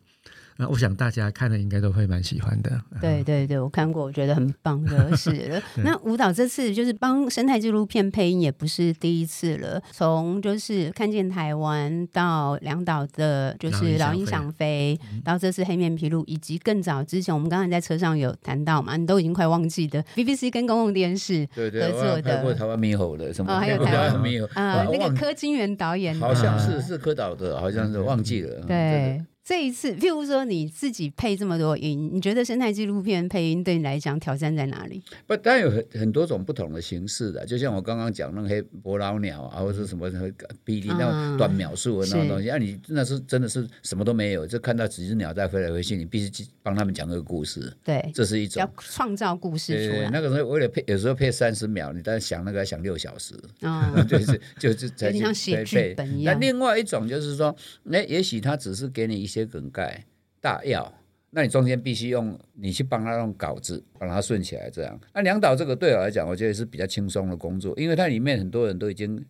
[0.62, 2.80] 那我想大家看了应该都会蛮喜欢的。
[3.02, 5.60] 对对对，我看过，我觉得很棒的 是。
[5.78, 9.82] 那舞蹈这次就是帮生态纪录片配音，也不是第一次了。
[9.92, 23.60] 从就是看见台湾到两岛的，就是老鹰想飞，到这次黑面琵鹭，以及更早之前，我们刚才在车上有谈到嘛，你都已经快忘记的 BBC 跟公共电视合作的，过台湾猕猴的什么？
[23.60, 28.62] 还有台湾猕猴啊，那个柯金元导演，好像是是柯导的，好像是忘记了。
[28.68, 29.20] 对。
[29.44, 35.02] 这一次，譬如说你自己配这么多音，你觉得生态纪录片配音对你来讲挑战在哪里？
[35.26, 40.28] 不，当然有很很多种不同的形式的，就像我刚刚讲那个黑伯劳鸟啊，或者是什么什么
[40.64, 47.76] 哔哩那种短描述的那种东西，啊，你那是真的是什么都没有，就看到几只鸟在飞来飞去，你必须帮他们讲个故事。
[47.84, 50.02] 对，这是一种要创造故事出来。
[50.02, 53.34] 对，那个时候为了配，有时候配三十秒，你但想那个要想六小时。
[53.62, 56.36] 啊、嗯， 就是就是有点像写剧本一样。
[56.36, 60.04] 那另外一种就是说，那也许他只是给你一些梗概。
[60.42, 60.92] 大要，
[61.30, 65.00] 那你中间必须用你去帮他用稿子，把它顺起来，这样。
[65.14, 69.24] 那两导这个对我来讲，我觉得是比较轻松的工作，因为它里面很多人都已经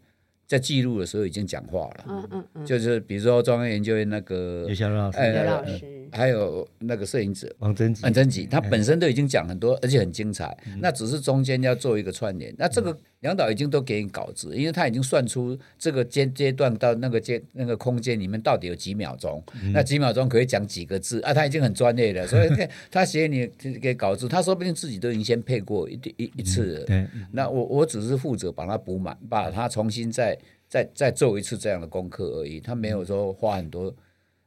[0.47, 2.05] 在记录的时候已经讲话了。
[2.07, 6.01] 嗯嗯嗯，就是比如说中央研究院那个刘老师，刘老师。
[6.13, 10.57] 还有那个摄影者王贞吉，王贞吉，他本身都已经讲很多，而且很精彩。
[10.81, 12.53] 那只是中间要做一个串联。
[12.57, 19.43] 那这个梁导已经都给你稿子，因为他已经算出这个阶阶段到那个阶那个空间里面到底有几秒钟，
[19.73, 21.33] 那几秒钟可以讲几个字啊？
[21.33, 22.49] 他已经很专业了，所以
[22.89, 23.47] 他写你
[23.79, 26.85] 给稿子，他说不定自己都已经先配过一一一次了。
[26.85, 32.59] 对，那我我只是负责把它补满，把它重新再再再做一次这样的功课而已。
[32.59, 33.93] 他没有说花很多。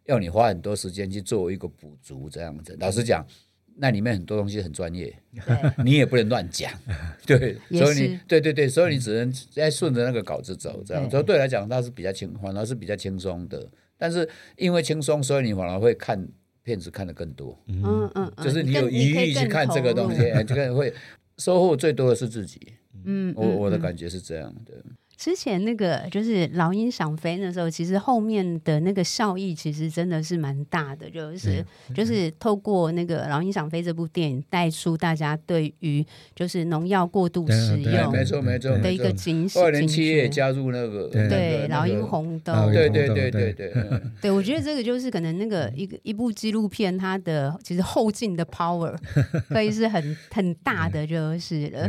[0.07, 2.77] 要你花很多时间去做一个补足，这样子。
[2.79, 3.27] 老实讲，
[3.77, 5.13] 那里面很多东西很专业，
[5.85, 6.71] 你也不能乱讲，
[7.27, 11.11] 对，所以你对对对，所以你只能在顺着那个稿子走，这样。
[11.11, 13.69] 所以对来讲，它是比较轻，反而是比较轻松的。
[13.97, 16.29] 但是因为轻松，所以你反而会看
[16.63, 17.59] 片子看得更多。
[17.67, 20.93] 嗯嗯，就是你有余力去看这个东西，这个会
[21.39, 22.75] 收获最多的是自己。
[23.05, 24.73] 嗯，我我的感觉是这样的。
[25.25, 31.65] 之前那个就是老鹰想飞那时候，其实后面的那个效益其实真的是蛮大的，就是
[31.95, 36.05] 就是透过那个老鹰想飞这部电影带出大家对于
[36.37, 39.63] 就是农药过度使用，没错没错的一个警醒。
[39.63, 43.75] 二零七也加入那个对老鹰红豆，对对对对 对
[44.21, 48.95] 对，我觉得这个就是可能那个一个一部纪录片它的其实后劲的 power
[49.49, 51.89] 可以是很很大的，就是了。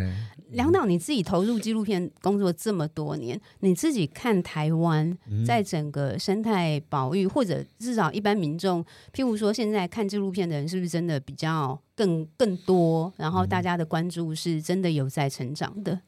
[0.52, 8.84] 梁导，你自己投入纪录片工作这么多年，你自己看台湾在整个生态保育，或者至少一般民众，
[9.14, 13.12] 譬如说现在看纪录片的人，是不是真的比较更更多？
[13.18, 16.00] 然后大家的关注是真的有在成长的？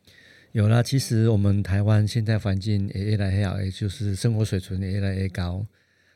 [0.51, 5.65] 有啦，其实我们台湾现在环境也越来越好，也就是生活水准也越来越高。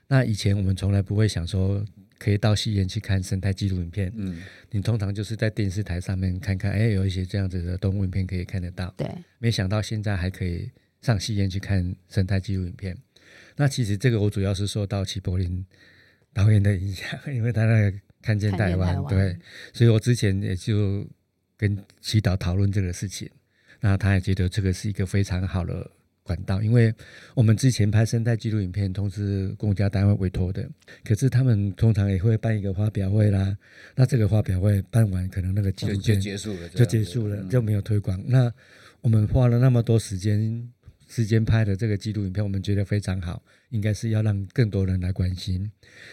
[0.08, 1.84] 那以前我们从来不会想说。
[2.22, 4.14] 可以到戏院去看生态纪录影片。
[4.16, 8.94] 嗯，你通常就是在电视台上面看看，哎，有一些这样子的动物影片可以看得到。
[8.96, 9.10] 对，
[9.40, 10.70] 没想到现在还可以
[11.02, 12.96] 上戏院去看生态纪录影片。
[13.56, 15.66] 那其实这个我主要是受到齐柏林
[16.32, 19.38] 导演的影响， 因为他那个看见台湾，台湾对，
[19.74, 21.04] 所以我之前也就
[21.58, 23.28] 跟齐导讨论这个事情，
[23.80, 25.90] 那他也觉得这个是一个非常好的。
[26.24, 26.94] 管道，因为
[27.34, 30.70] 我们之前拍生态纪录影片，通知公家单位委托的，
[31.04, 33.58] 可是他们通常也会办一个发表会啦。
[33.96, 38.22] 那这个发表会办完，可能那个纪录片就结束了，就结束了，就没有推广。
[38.28, 38.54] 那
[39.02, 40.72] 我们花了那么多时间
[41.10, 45.70] 时间拍的这个纪录影片，我们觉得非常好，应该是要让更多人来关心，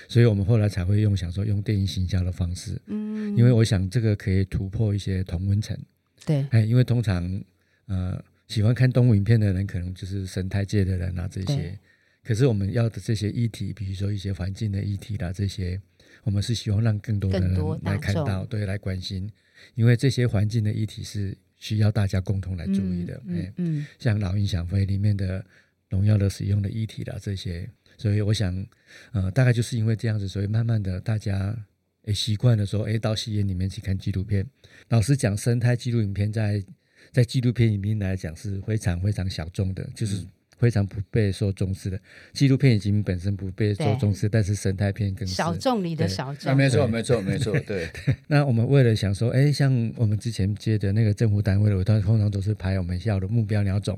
[0.09, 5.79] 所以我们后来才会用想说用电影行销的方式，嗯，因为我想这个可以突破一些同温层，
[6.25, 7.45] 对，哎，因为通常
[7.87, 8.19] 呃。
[8.49, 11.79] 喜欢看动物影片的人，可能就是生态界的人啊，这些。
[12.25, 15.81] 可是我们要的这些议题，比如说一些环境的议题啦，这些，
[16.25, 19.31] 我们是希望让更多的人来看到，对，来关心。
[19.75, 23.21] 因为这些环境的议题是需要大家共同来注意的。
[23.27, 25.45] 嗯，嗯，嗯，像老鹰想飞里面的
[25.91, 27.69] 农药的使用的议题啦，这些。
[27.97, 28.67] 所以我想，
[29.13, 31.57] 呃，大概就是因为这样子，所以慢慢的大家
[32.05, 34.47] 也习惯了说，诶到戏院里面去看纪录片。
[34.89, 36.65] 老实讲，生态纪录影片在。
[37.13, 40.25] 在纪录片里面来讲是非常非常小众的，就是
[40.59, 42.01] 非常不被受重视的。
[42.33, 46.57] 纪录片已经本身不被受重视，但是生态片更是小众里的小众。
[46.57, 47.59] 没错，没错，没错。
[47.67, 47.89] 对。
[48.27, 53.97] 那我们为了想说，哎，像我们之前接的那个政府单位的，我通常都是拍我们要的目标鸟种，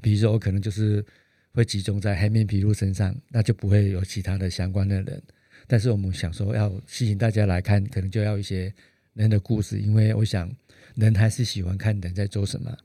[0.00, 1.04] 比如说我可能就是
[1.52, 5.22] 会集中在黑面琵鹭身上，那就不会有其他的相关的人。
[5.66, 8.72] 但是我们想说要吸引大家来看，可能就要一些
[9.12, 10.50] 人的故事，因为我想。
[10.98, 12.76] 人还是喜欢看人在做什么，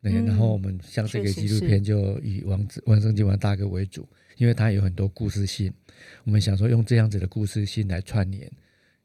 [0.00, 0.12] 对。
[0.12, 5.72] 嗯、然后我们像这个纪录片就以王子王胜金王大哥为主，因为他有很多故事性。
[6.24, 8.48] 我们想说用这样子的故事性来串联，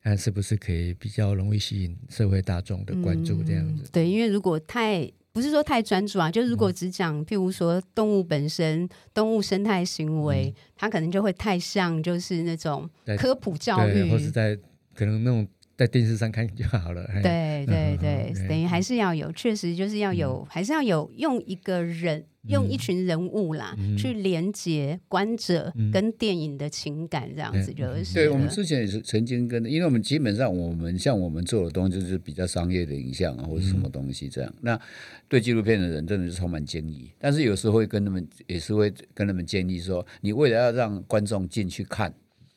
[0.03, 3.81] 看是不是可以比较容易吸引社会大众的关注这样子。
[3.83, 12.87] 嗯、对，因为如果太不是说太专注啊，就如果只讲譬如说动物本身、动物生态行为，嗯、它可能就会太像就是那种
[13.17, 14.55] 科普教育，或是在
[14.93, 15.47] 可能那种。
[15.81, 17.03] 在电视上看就好了。
[17.23, 22.23] 对对对，等于还是要有，确实就是要有，还是要有用一个人。
[22.47, 28.15] 用一群人物啦，嗯、去连接观者跟电影的情感，这样子就是。
[28.15, 34.51] 对，我们之前也是曾经跟，因为我们基本上我们像我们做的东西就是比较商业的影像啊，或者什么东西这样。
[34.55, 34.81] 嗯、那
[35.27, 42.11] 对纪录片的人真的是充满敬意，但是有时候会跟他们也是会跟他们建议说，你为了要让观众进去看，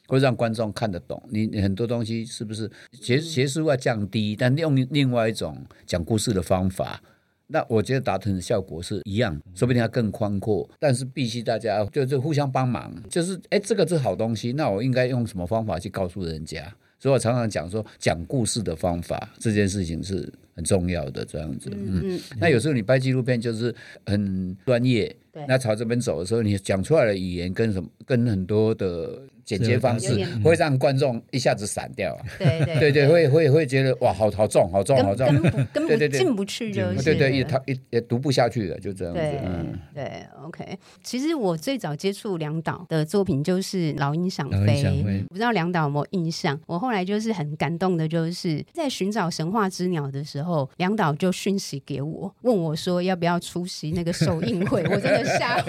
[0.06, 7.00] 或者让观众看得懂，你很多东西是不是学学术要降低，但用另外一种讲故事的方法。
[7.46, 16.74] 那我觉得达成的效果是一样，说不定要更宽阔，但是必须大家就是互相帮忙，就是哎，这个是好东西，那我应该用什么方法去告诉人家？
[16.98, 20.26] 所以我常常讲说，讲故事的方法这件事情是
[20.56, 21.70] 很重要的，这样子。
[21.74, 23.72] 嗯，嗯，那有时候你拍纪录片就是
[24.06, 29.20] 很专业，对那朝这边走的时候，你讲出来的语言跟什么，跟很多的。
[29.44, 35.26] 剪接方式会让观众一下子散掉， 对对对，会会会觉得哇，好好重，好重，好重，
[35.72, 39.20] 根本 进不去，就是对对，也他也也读不下去了，就这样子。
[39.44, 40.78] 嗯，对，OK。
[41.02, 44.82] 其实我最早接触梁导的作品就是《老鹰想飞》，
[45.28, 46.58] 不知道梁导有没有印象？
[46.66, 55.62] 我后来就是很感动的，就是在寻找神话之鸟的时候，梁导就讯息给我，问我说要不要出席那个首映会，我真的吓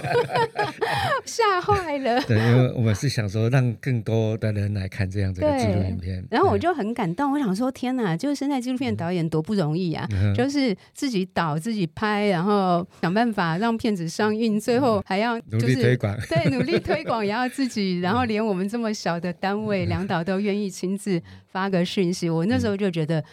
[1.25, 2.21] 吓坏了。
[2.21, 3.64] 对，因为我们是想说让。
[3.75, 7.31] 更多的人来看这样子的纪录影片，然后我就很感动。
[7.31, 10.07] 我想说，天哪，就是现在纪录片导演多不容易啊！
[10.11, 17.99] 嗯、就是自己导、自己拍，然后想办法让片子上映，最后还要、就是、努力推广，对，努力推广也要自己。
[18.03, 23.23] 然后连我们这么小的单位，两导都愿意亲自发个讯息，我那时候就觉得。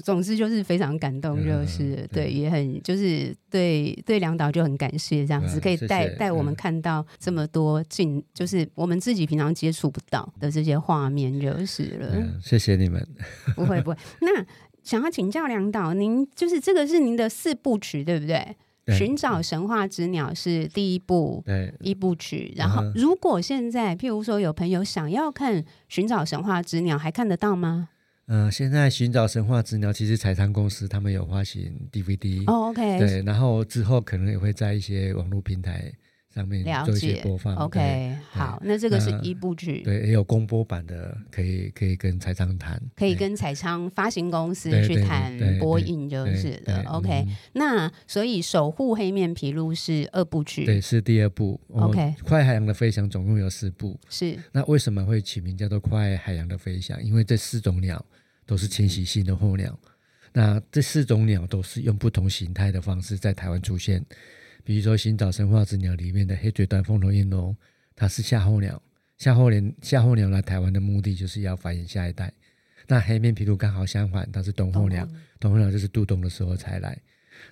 [0.00, 12.38] 总之就是非常感动，就是、嗯、对，也很就是对对梁导就很感谢这样子，嗯、可以带带我们看到这么多近，嗯、就是我们自己平常接触不到的这些画面就是了、嗯。
[12.42, 13.04] 谢谢你们。
[13.56, 13.96] 不会不会。
[14.20, 14.44] 那
[14.82, 18.56] 想要请教梁导，您就是这个是您的四部曲对不对？
[18.82, 27.90] 对寻找神话之鸟是第一部对一部曲，然后如果现在譬如说有朋友想要看寻找神话之鸟，还看得到吗？
[28.26, 35.92] 嗯、呃，现在寻找神话之鸟，其实彩昌公司他们有发行 DVD，哦，OK，对，然后之后可能也会在一些网络平台
[36.34, 57.02] 上面做一些播放，OK，好，那这个是一部剧，对，也有公播版的，可以可以跟彩昌谈，可以跟彩昌发行公司去谈播映就是的，OK，那所以守护黑面琵鹭是二部曲，对，是第二部，OK，快海洋的飞翔总共有四部，是，那为什么会起名叫做快海洋的飞翔？
[57.02, 58.04] 因为这四种鸟。
[58.46, 59.78] 都是迁徙性的候鸟，
[60.32, 64.04] 那这四种鸟都是用不同形态的方式在台湾出现。
[64.64, 67.56] 比如说，寻找神话之鸟里面的黑嘴端凤头燕龙，
[67.96, 68.80] 它是夏候鸟。
[69.18, 72.32] 夏候鸟夏候鸟来台湾的目的就是要繁衍下一代。
[72.86, 75.06] 那黑面琵鹭刚好相反，它是冬候鸟，
[75.38, 76.98] 冬候鸟就是渡冬的时候才来。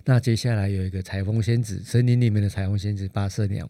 [0.03, 3.69] 那接下来有一个彩凤仙子，森林里面的彩凤仙子八色鸟，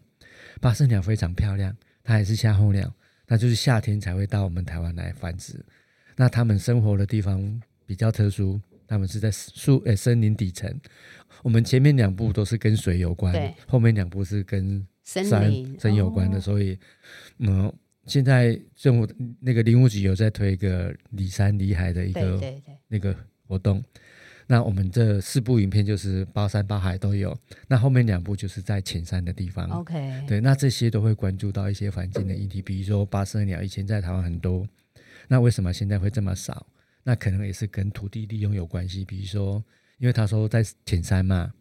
[0.60, 2.92] 八色鸟非常漂亮，它也是夏候鸟，
[3.26, 5.64] 那就是夏天才会到我们台湾来繁殖。
[6.16, 10.74] 那它们生活的地方比较特殊，它们是在树诶森林底层。
[11.42, 15.24] 我们前面两部都是跟水有关，后面两部是跟山
[15.78, 16.38] 森有关的。
[16.38, 16.78] 哦、所以，
[17.38, 17.72] 嗯，
[18.06, 22.40] 现在政府那个林务局有在推一个里山里海的一个
[22.88, 23.14] 那个
[23.46, 23.82] 活动。
[24.46, 27.38] 那我们这四部影片就是包山包海都有。
[27.68, 29.70] 那后面两部就是在浅山的地方。
[29.70, 34.66] OK，对，那这些都会关注到一些环境的议题，比如说八色鸟，以前在台湾很多。
[35.28, 36.66] 那为什么现在会这么少？
[37.04, 39.04] 那可能也是跟土地利用有关系。
[39.04, 39.64] 比如说，
[40.00, 41.52] 因为他说在浅山嘛，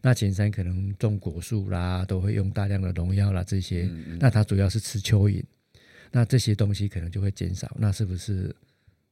[0.00, 3.82] 那浅山可能种果树啦，都会用大量的农药啦这些。
[3.82, 5.44] 嗯嗯，那它主要是吃蚯蚓，
[6.10, 7.70] 那这些东西可能就会减少。
[7.78, 8.54] 那是不是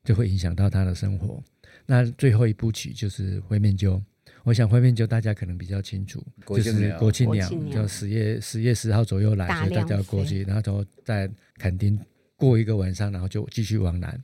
[0.02, 1.42] 就会影响到他的生活？
[1.84, 4.02] 那最后一步曲就是灰面鸠。
[4.44, 12.00] 我想灰面鸠大家可能比较清楚，就是国庆鸟，就十月十月十号左右来，所以大家要过去，然后在垦丁。
[12.38, 14.22] 过一个晚上，然后就继续往南。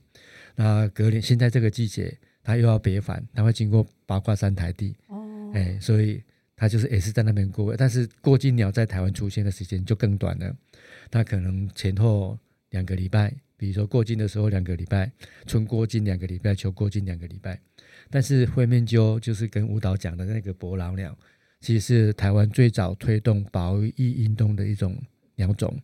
[0.53, 4.95] 那隔年现在这个季节，它又要北返，它会经过八卦山台地。
[5.07, 6.21] 哦，哎，所以
[6.55, 7.75] 它就是也是在那边过。
[7.75, 10.55] 但是过境鸟在台湾出现的时间就更短了，
[11.09, 12.37] 它可能前后
[12.69, 13.33] 两个礼拜。
[13.55, 15.09] 比如说过境的时候两个礼拜，
[15.47, 17.57] 春过境两个礼拜，秋过境两个礼拜。
[18.09, 21.17] 但是灰面鸠就是跟舞蹈讲的那个伯劳鸟，
[21.61, 25.01] 其实是台湾最早推动保育运动的一种
[25.35, 25.79] 鸟种。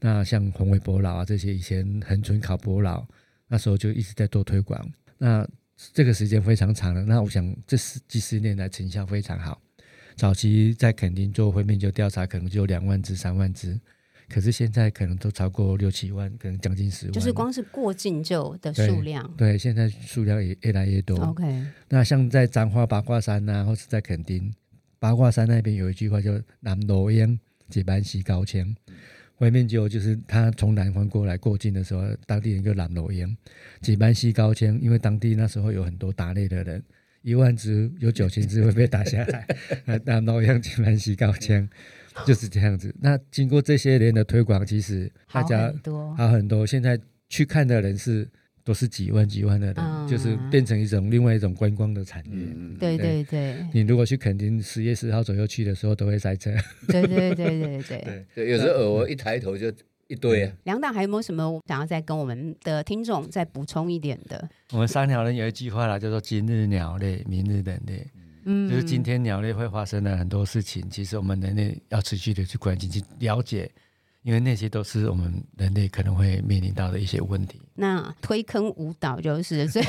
[0.00, 3.06] 那像红尾伯劳啊这些以前恒春考伯劳，
[3.46, 4.92] 那时候就一直在做推广。
[5.16, 5.48] 那
[5.92, 7.04] 这个时间非常长了。
[7.04, 9.60] 那我想这十几十年来成效非常好。
[10.16, 13.80] 早期在垦丁做灰面鸠调查，可能就两万只、三万只。
[14.28, 17.12] 可是现在可能都超过六七万，可能将近十万。
[17.12, 19.54] 就是光是过境就的数量对。
[19.54, 21.18] 对，现在数量也越来越多。
[21.18, 24.54] OK，那像在彰化八卦山呐、啊，或是在垦丁
[25.00, 28.76] 八卦山那边有一句话叫“南罗烟，几班西高枪”，
[29.40, 33.36] 外面就就是他从南方过来过境的时候，当地人就南罗烟，
[33.82, 36.82] 几班西高枪，因为当地那时候有很多打猎的人。
[37.22, 39.46] 一万只有九千只会被打下来，
[40.06, 41.68] 那老烟、几班西高枪，
[42.26, 42.94] 就是这样子。
[42.98, 46.66] 那经过这些年的推广，其实大家好很多，好很多。
[46.66, 48.26] 现在去看的人是
[48.70, 52.30] 都是几万几万的人，嗯、就是变成一种另外一种观光的产业。
[52.32, 56.52] 嗯、对对对，你如果去垦丁十月十号左右去的时候，都会塞车。
[56.86, 59.72] 对对对对对 对，对，有时候偶尔一抬头就。
[60.06, 60.52] 一堆啊！
[60.64, 64.50] 两党还有没有什么想要再跟我们的听众再补充一点的？
[64.72, 68.04] 我们三鸟人有一句话啦，叫做“今日鸟类，明日人类”。
[68.44, 73.70] 嗯，就是今天鸟类会发生的很多事情，其实我们人类要持续的去关心、去了解。
[74.22, 77.60] 因为那些都是我们人类可能会面临到的一些问题。
[77.74, 79.84] 那推坑舞蹈就是， 所以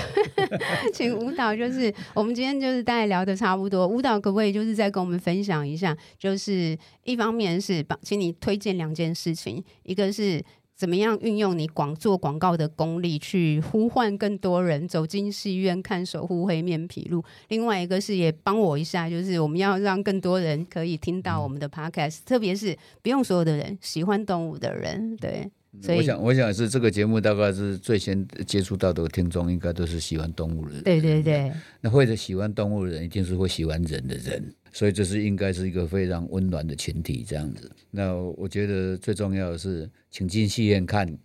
[0.94, 3.88] 请舞蹈就是，我们今天就是大概聊的差不多。
[3.88, 5.96] 舞蹈可不可以就是再跟我们分享一下？
[6.18, 10.44] 就是一方面是帮，请你推荐两件事情，一个是。
[10.82, 17.22] 怎么样运用你广做广告的功力，去呼唤更多人走进戏院看《守护黑面琵鹭》？
[17.50, 25.52] 另外一个是也帮我一下，就是我们要让更多人可以听到我们的 podcast，、嗯、特别是不用所有的人喜欢动物的人，对。
[25.84, 30.84] 所以我想，我想是这个节目大概是最先接触到的听众，应该都是喜欢动物的人。
[30.84, 31.52] 对对对。
[31.82, 34.56] 那或者喜欢动物的人，一定是会喜欢人的人。
[34.72, 37.70] 所以这是应该是一个非常温暖的群体，这样子。
[37.90, 41.08] 那我觉得最重要的是，请进戏院看《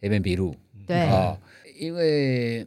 [0.00, 0.52] 黑面琵鹭》。
[0.86, 1.38] 对啊、哦，
[1.78, 2.66] 因为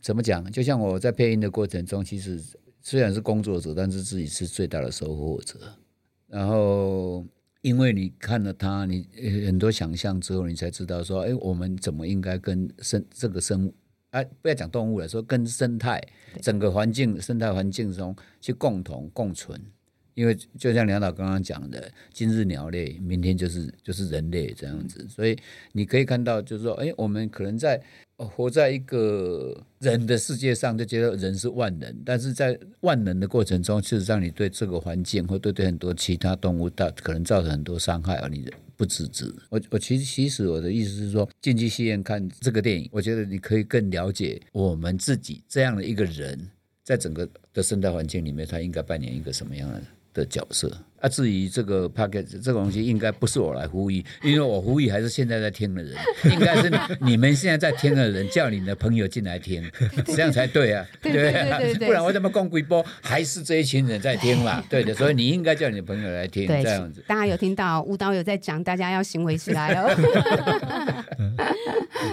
[0.00, 0.48] 怎么讲？
[0.52, 2.40] 就像我在配音的过程中，其实
[2.80, 5.58] 虽然是工作者，但是自己是最大的收获者。
[6.28, 7.24] 然后，
[7.62, 9.06] 因为你看了他，你
[9.46, 13.74] 很多想象之后，你才知道说，哎，我们怎么应该跟生这个生物。
[14.10, 16.00] 哎，不要讲动物了，说跟生态
[16.40, 19.60] 整个环境、生态环境中去共同共存。
[20.16, 25.38] 因为就像梁导刚刚讲的，今日鸟类，明天就是就是人类这样子，所以
[25.72, 27.78] 你可以看到，就是说，哎，我们可能在
[28.16, 39.30] 活在一个人的世界上，就觉得人是万能，但是在万能的过程中，事实上你对这个环境或对对很多其他动物，它可能造成很多伤害，而你不自知。
[39.50, 46.50] 我我其实其实我的意思是说，进去戏院看这个电影，我觉得你可以更了解我们自己这样的一个人，
[46.82, 49.82] 在整个的生态环境里面，他应该扮演一个什么样的
[50.16, 50.72] 的角色。
[51.00, 55.94] 啊，至于这个 package 这个东西，应该不是我来呼吁，因为我呼吁还是现在在听的人，
[56.32, 56.70] 应该是
[57.00, 59.62] 你们现在在听的人叫你的朋友进来听，
[60.06, 61.86] 这样才对啊，对不对？
[61.86, 64.62] 不然我怎么讲几波，还是这一群人在听嘛？
[64.70, 67.04] 对的，所以你应该叫你的朋友来听，这样子。
[67.06, 69.88] 大家有听到舞蹈有在讲，大家要行为起来哦。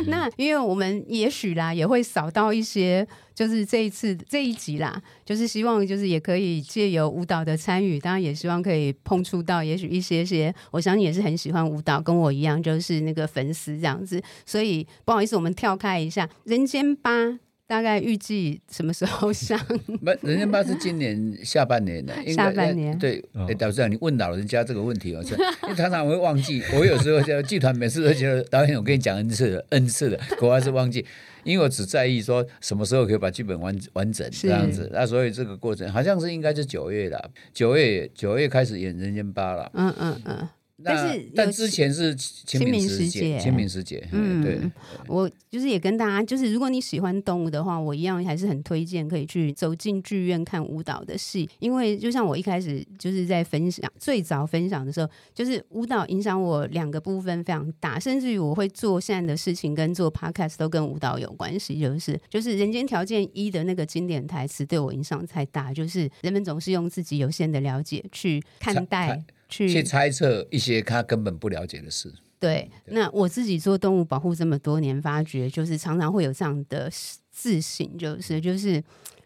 [0.07, 3.07] 那因为我们也许啦，也会扫到一些。
[3.35, 8.72] 就是这一次这一集啦，就是希望就是也可以借由舞蹈的参与，当然也希望可以
[9.03, 14.21] 碰触到也许一些些，我相信也是很喜欢舞蹈，跟我一样就是那个粉丝这样子。
[14.45, 17.25] 所以不好意思，我们跳开一下，《人间八》
[17.65, 19.57] 大概预计什么时候上？
[19.67, 22.97] 不，《人间八》是今年下半年的， 下半年。
[22.99, 23.23] 对，
[23.57, 25.23] 导师长，你问老人家这个问题哦，
[25.63, 26.61] 因为常常会忘记。
[26.73, 31.05] 我有时候就剧团每次都觉得导演，我跟你讲 N 次了，N 次了，可还是忘记。
[31.43, 39.71] 因为我只在意说什么时候可以把剧本完完整这样子，那所以这个过程好像是应该是九月的，九月九月开始演《人间八》了。
[39.73, 40.49] 嗯嗯嗯。
[40.83, 44.07] 但是，但之前是清明时节，清明时节。
[44.11, 44.59] 嗯，对。
[45.07, 69.23] 我就是也跟大家，就是如果你喜欢动物的话，我一样还是很推荐可以去走进剧院看舞蹈的戏，因为就像我一开始就是在分享最早分享的时候，就是舞蹈影响我两个部分非常大，甚至于我会做现在的事情跟做 podcast 都跟舞蹈有关系，就是就是《人间条件一》的那个经典台词对我影响太大，就是人们总是用自己有限的了解去看待。
[69.53, 72.11] 去，去猜测一些他根本不了解的事。
[72.39, 76.91] 对，那我自己做动物保护这么多年，发觉就是常常会有这样的
[77.31, 78.83] 自省，就是就是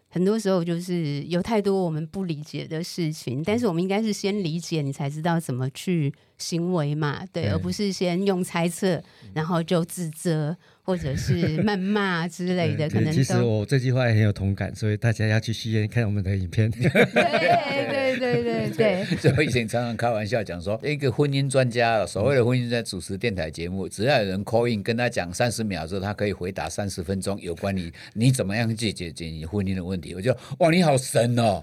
[0.08, 9.02] 很多时候就是有太多我们不理解的事情，但是我们应该是先理解，你才知道怎么去行为嘛，对，对，而不是先用猜测，
[9.34, 10.56] 然后就自责。
[10.88, 16.70] 或者是谩骂之类的，可能其实我这句话也很有同感，所以大家要去戏院看我们的影片。
[16.72, 19.16] 对对对对对 对。
[19.18, 30.14] 所以我以前常常开玩笑讲说，一个婚姻专家，所谓的婚姻专家主持电台节目，只要有人 call in 跟他讲三十秒之后，他可以回答三十分钟有关你你怎么样去解决你婚姻的问题。
[30.14, 31.60] 我就哇，你好神哦！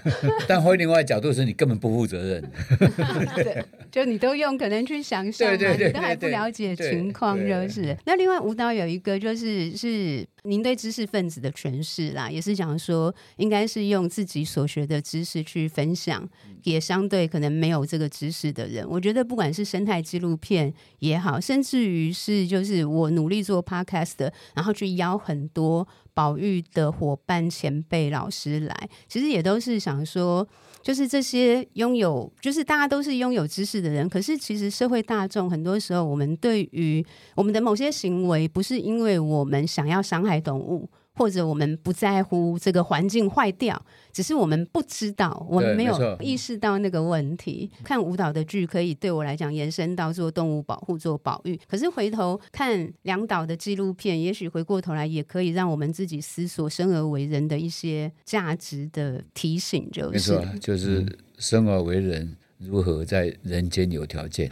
[0.47, 2.51] 但换另外角度是你根本不负责任。
[3.36, 7.95] 对，就你都用可能去想象，对对对，你都还不了解情况，就是。
[8.05, 10.28] 那另外舞蹈有一个就是是。
[10.47, 16.24] 您对知识分子的诠释啦，也是讲说，应该是用自己所学的知识去分享，
[16.61, 18.88] 也相对可能没有这个知识的人。
[18.88, 30.47] 我觉得不管是生态纪录片也好，甚至于是就是我努力做 podcast 的，然后去邀很多保育的伙伴、前辈、老师来，其实也都是想说。
[30.86, 37.03] 就是这些拥有，就是大家都是拥有知识的人，可是其实社会大众很多时候，我们对于
[37.33, 40.87] 我们的某些行为，不是因为我们想要伤害动物。
[41.16, 43.82] 或者我们不在乎这个环境坏掉，
[44.12, 47.71] 只是我们不知道，我们没有意识到那个问题。
[47.83, 61.05] 看舞蹈的剧可以对我来讲延伸到做动物保护、做保育，可是回头看两导的纪录片，也许回过头来也可以让我们自己思索生而为人的一些价值的提醒，就是，没错，就是
[61.37, 62.36] 生而为人。
[62.67, 64.50] 如何在人间有条件？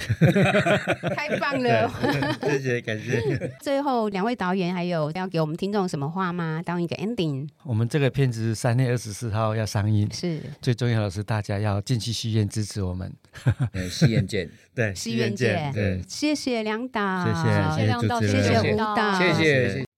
[1.16, 1.90] 太棒了！
[2.42, 3.22] 谢谢，感谢。
[3.62, 6.62] 最后两位导演还有要给我们听众什么话吗？
[6.66, 7.48] 当一个 ending。
[7.64, 13.12] 我们这个片子三月二十四号要上映，是最重要的是大家要进去戏院支持我们。
[13.90, 15.72] 戏院见， 对，戏院见。
[15.74, 19.86] 对，谢谢梁导，谢谢，谢谢梁导，谢谢舞蹈，谢谢。